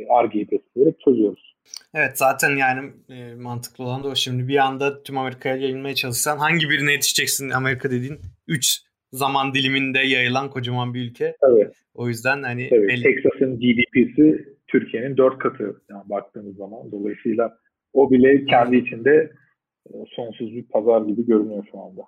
[0.09, 1.52] ARGE'yi besleyerek çözüyoruz.
[1.93, 4.15] Evet zaten yani e, mantıklı olan da o.
[4.15, 9.99] Şimdi bir anda tüm Amerika'ya yayılmaya çalışsan hangi birine yetişeceksin Amerika dediğin 3 zaman diliminde
[9.99, 11.35] yayılan kocaman bir ülke.
[11.43, 11.73] Evet.
[11.93, 13.03] O yüzden hani Tabii, belli...
[13.03, 16.91] Texas'ın GDP'si Türkiye'nin 4 katı yani baktığımız zaman.
[16.91, 17.57] Dolayısıyla
[17.93, 19.31] o bile kendi içinde
[19.87, 22.01] e, sonsuz bir pazar gibi görünüyor şu anda.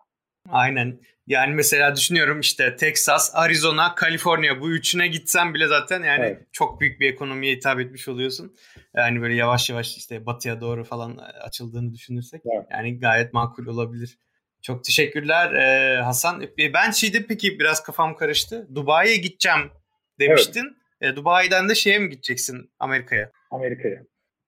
[0.50, 1.00] Aynen.
[1.28, 6.41] Yani mesela düşünüyorum işte Texas, Arizona, Kaliforniya bu üçüne gitsen bile zaten yani evet.
[6.52, 8.56] çok büyük bir ekonomiye hitap etmiş oluyorsun.
[8.96, 12.68] Yani böyle yavaş yavaş işte batıya doğru falan açıldığını düşünürsek evet.
[12.72, 14.18] yani gayet makul olabilir.
[14.62, 16.41] Çok teşekkürler ee, Hasan.
[16.60, 18.68] E, ben şeyde peki biraz kafam karıştı.
[18.76, 19.72] Dubai'ye gideceğim
[20.20, 20.78] demiştin.
[21.02, 21.14] Evet.
[21.14, 23.32] E, Dubai'den de şeye mi gideceksin Amerika'ya?
[23.52, 24.04] Amerika'ya.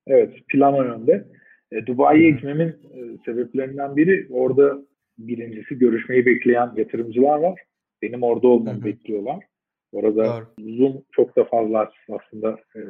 [0.07, 1.27] Evet plan o yönde.
[1.71, 4.77] E, Dubai'ye gitmemin e, sebeplerinden biri orada
[5.17, 7.59] birincisi görüşmeyi bekleyen yatırımcılar var.
[8.01, 9.43] Benim orada olmamı bekliyorlar.
[9.91, 10.75] Orada Doğru.
[10.77, 12.81] Zoom çok da fazla aslında e,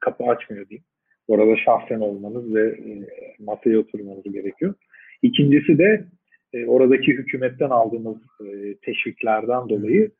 [0.00, 0.84] kapı açmıyor diyeyim.
[1.28, 3.06] Orada şahsen olmanız ve e,
[3.38, 4.74] masaya oturmanız gerekiyor.
[5.22, 6.04] İkincisi de
[6.52, 8.16] e, oradaki hükümetten aldığımız
[8.46, 10.10] e, teşviklerden dolayı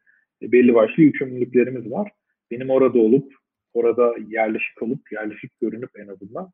[0.43, 2.11] e, belli başlı yükümlülüklerimiz var.
[2.51, 3.33] Benim orada olup,
[3.75, 6.53] orada yerleşik olup, yerleşik görünüp en azından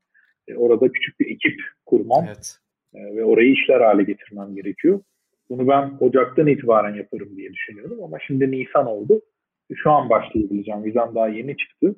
[0.48, 2.58] e, orada küçük bir ekip kurmam evet.
[2.94, 5.00] E, ve orayı işler hale getirmem gerekiyor.
[5.50, 9.20] Bunu ben Ocak'tan itibaren yaparım diye düşünüyorum ama şimdi Nisan oldu.
[9.74, 10.84] Şu an başlayabileceğim.
[10.84, 11.96] Vizem daha yeni çıktı.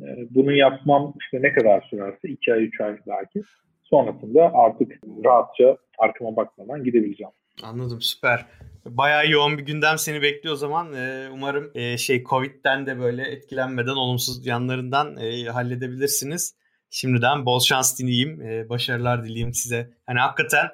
[0.00, 3.42] E, bunu yapmam işte ne kadar sürerse 2 ay 3 ay belki.
[3.84, 4.92] Sonrasında artık
[5.24, 7.32] rahatça arkama bakmadan gidebileceğim.
[7.62, 8.46] Anladım süper.
[8.86, 10.86] Bayağı yoğun bir gündem seni bekliyor o zaman.
[11.32, 16.57] Umarım e, şey Covid'den de böyle etkilenmeden olumsuz yanlarından e, halledebilirsiniz.
[16.90, 18.42] Şimdiden bol şans dileyeyim.
[18.42, 19.90] E, başarılar dileyeyim size.
[20.06, 20.66] Hani hakikaten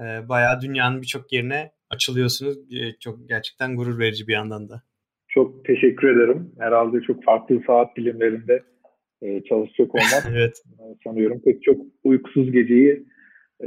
[0.00, 2.56] e, bayağı dünyanın birçok yerine açılıyorsunuz.
[2.56, 4.82] E, çok gerçekten gurur verici bir yandan da.
[5.28, 6.52] Çok teşekkür ederim.
[6.58, 8.62] Herhalde çok farklı saat dilimlerinde
[9.22, 10.62] e, çalışacak olmak evet.
[11.04, 13.06] sanıyorum pek çok uykusuz geceyi
[13.62, 13.66] e,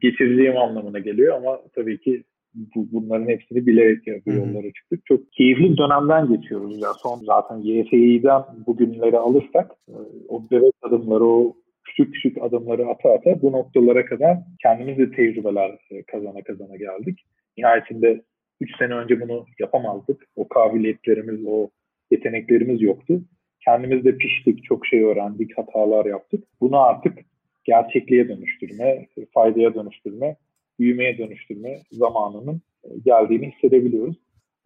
[0.00, 2.24] geçireceğim anlamına geliyor ama tabii ki
[2.54, 5.06] bu, bunların hepsini bilerek bu yollara çıktık.
[5.06, 6.82] Çok keyifli bir dönemden geçiyoruz.
[6.82, 9.94] Ya son zaten YSİ'den bugünleri alırsak e,
[10.28, 15.78] o bebek adımları, o küçük küçük adımları ata ata bu noktalara kadar kendimiz de tecrübeler
[15.90, 17.20] e, kazana kazana geldik.
[17.58, 18.22] Nihayetinde
[18.60, 20.26] 3 sene önce bunu yapamazdık.
[20.36, 21.68] O kabiliyetlerimiz, o
[22.10, 23.20] yeteneklerimiz yoktu.
[23.64, 26.44] Kendimiz de piştik, çok şey öğrendik, hatalar yaptık.
[26.60, 27.18] Bunu artık
[27.64, 30.36] gerçekliğe dönüştürme, faydaya dönüştürme,
[30.78, 32.62] büyümeye dönüştürme zamanının
[33.04, 34.16] geldiğini hissedebiliyoruz.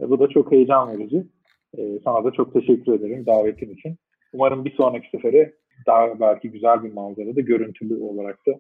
[0.01, 1.27] E, bu da çok heyecan verici.
[1.79, 3.99] E, sana da çok teşekkür ederim davetin için.
[4.33, 5.55] Umarım bir sonraki sefere
[5.87, 8.51] daha belki güzel bir manzarada görüntülü olarak da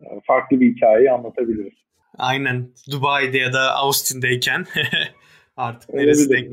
[0.00, 1.72] e, farklı bir hikayeyi anlatabiliriz.
[2.18, 2.68] Aynen.
[2.90, 4.64] Dubai'de ya da Austin'deyken
[5.56, 6.50] artık neresi denk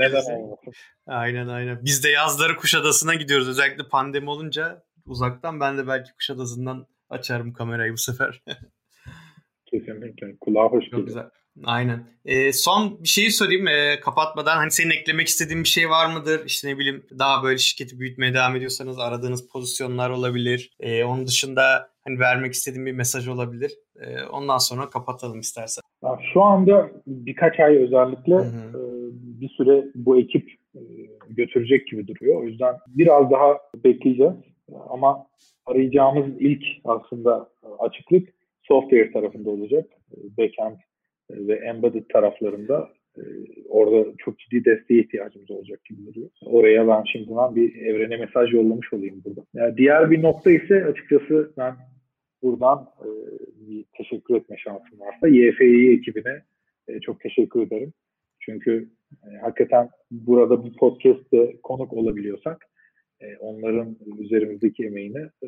[1.08, 1.80] Aynen aynen.
[1.86, 3.50] Biz de yazları Kuşadası'na gidiyoruz.
[3.50, 8.44] Özellikle pandemi olunca uzaktan ben de belki Kuşadası'ndan açarım kamerayı bu sefer.
[9.72, 10.36] Kesinlikle.
[10.42, 11.26] Kulağa hoş Çok güzel.
[11.64, 12.00] Aynen.
[12.26, 14.58] E, son bir şeyi sorayım e, kapatmadan.
[14.58, 16.42] Hani senin eklemek istediğin bir şey var mıdır?
[16.46, 20.70] İşte ne bileyim daha böyle şirketi büyütmeye devam ediyorsanız aradığınız pozisyonlar olabilir.
[20.80, 23.72] E, onun dışında hani vermek istediğin bir mesaj olabilir.
[24.02, 25.82] E, ondan sonra kapatalım istersen.
[26.34, 28.78] Şu anda birkaç ay özellikle hı hı.
[28.78, 28.82] E,
[29.42, 30.82] bir süre bu ekip e,
[31.30, 32.42] götürecek gibi duruyor.
[32.42, 34.34] O yüzden biraz daha bekleyeceğiz.
[34.90, 35.26] Ama
[35.66, 37.50] arayacağımız ilk aslında
[37.80, 38.30] açıklık
[38.62, 39.86] software tarafında olacak.
[40.38, 40.78] Backend
[41.32, 43.22] ve embedded taraflarında e,
[43.70, 46.30] orada çok ciddi desteğe ihtiyacımız olacak gibi duruyor.
[46.46, 49.42] Oraya ben şimdiden bir evrene mesaj yollamış olayım burada.
[49.54, 51.76] Yani diğer bir nokta ise açıkçası ben
[52.44, 53.10] buradan e,
[53.68, 56.42] bir teşekkür etme şansım varsa YFİ ekibine
[56.88, 57.94] e, çok teşekkür ederim.
[58.40, 58.90] Çünkü
[59.24, 62.70] e, hakikaten burada bir podcast'te konuk olabiliyorsak
[63.22, 65.48] e, onların üzerimizdeki emeğini e,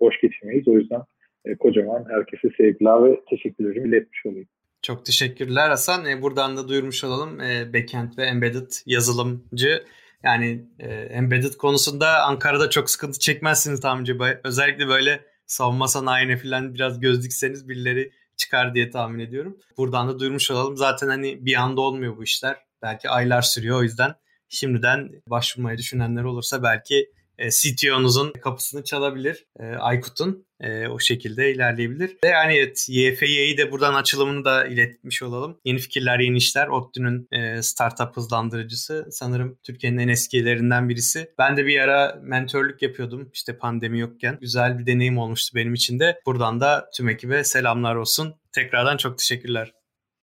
[0.00, 0.68] boş geçirmeyiz.
[0.68, 1.00] O yüzden
[1.44, 4.48] e, kocaman herkese sevgiler ve teşekkürlerimi iletmiş olayım.
[4.82, 6.06] Çok teşekkürler Hasan.
[6.06, 7.40] E, buradan da duyurmuş olalım.
[7.40, 9.84] E, backend ve embedded yazılımcı.
[10.22, 14.16] Yani e, embedded konusunda Ankara'da çok sıkıntı çekmezsiniz tahminci.
[14.44, 19.58] Özellikle böyle savunma sanayine falan biraz göz dikseniz birileri çıkar diye tahmin ediyorum.
[19.76, 20.76] Buradan da duyurmuş olalım.
[20.76, 22.56] Zaten hani bir anda olmuyor bu işler.
[22.82, 23.78] Belki aylar sürüyor.
[23.78, 24.14] O yüzden
[24.48, 27.10] şimdiden başvurmayı düşünenler olursa belki
[27.42, 29.46] e, CTO'nuzun kapısını çalabilir.
[29.60, 32.16] E, Aykut'un e, o şekilde ilerleyebilir.
[32.24, 35.60] Ve yani evet YFY'yi de buradan açılımını da iletmiş olalım.
[35.64, 36.68] Yeni fikirler, yeni işler.
[36.68, 39.06] ODTÜ'nün e, startup hızlandırıcısı.
[39.10, 41.30] Sanırım Türkiye'nin en eskilerinden birisi.
[41.38, 44.38] Ben de bir ara mentörlük yapıyordum işte pandemi yokken.
[44.40, 46.20] Güzel bir deneyim olmuştu benim için de.
[46.26, 48.34] Buradan da tüm ekibe selamlar olsun.
[48.52, 49.72] Tekrardan çok teşekkürler.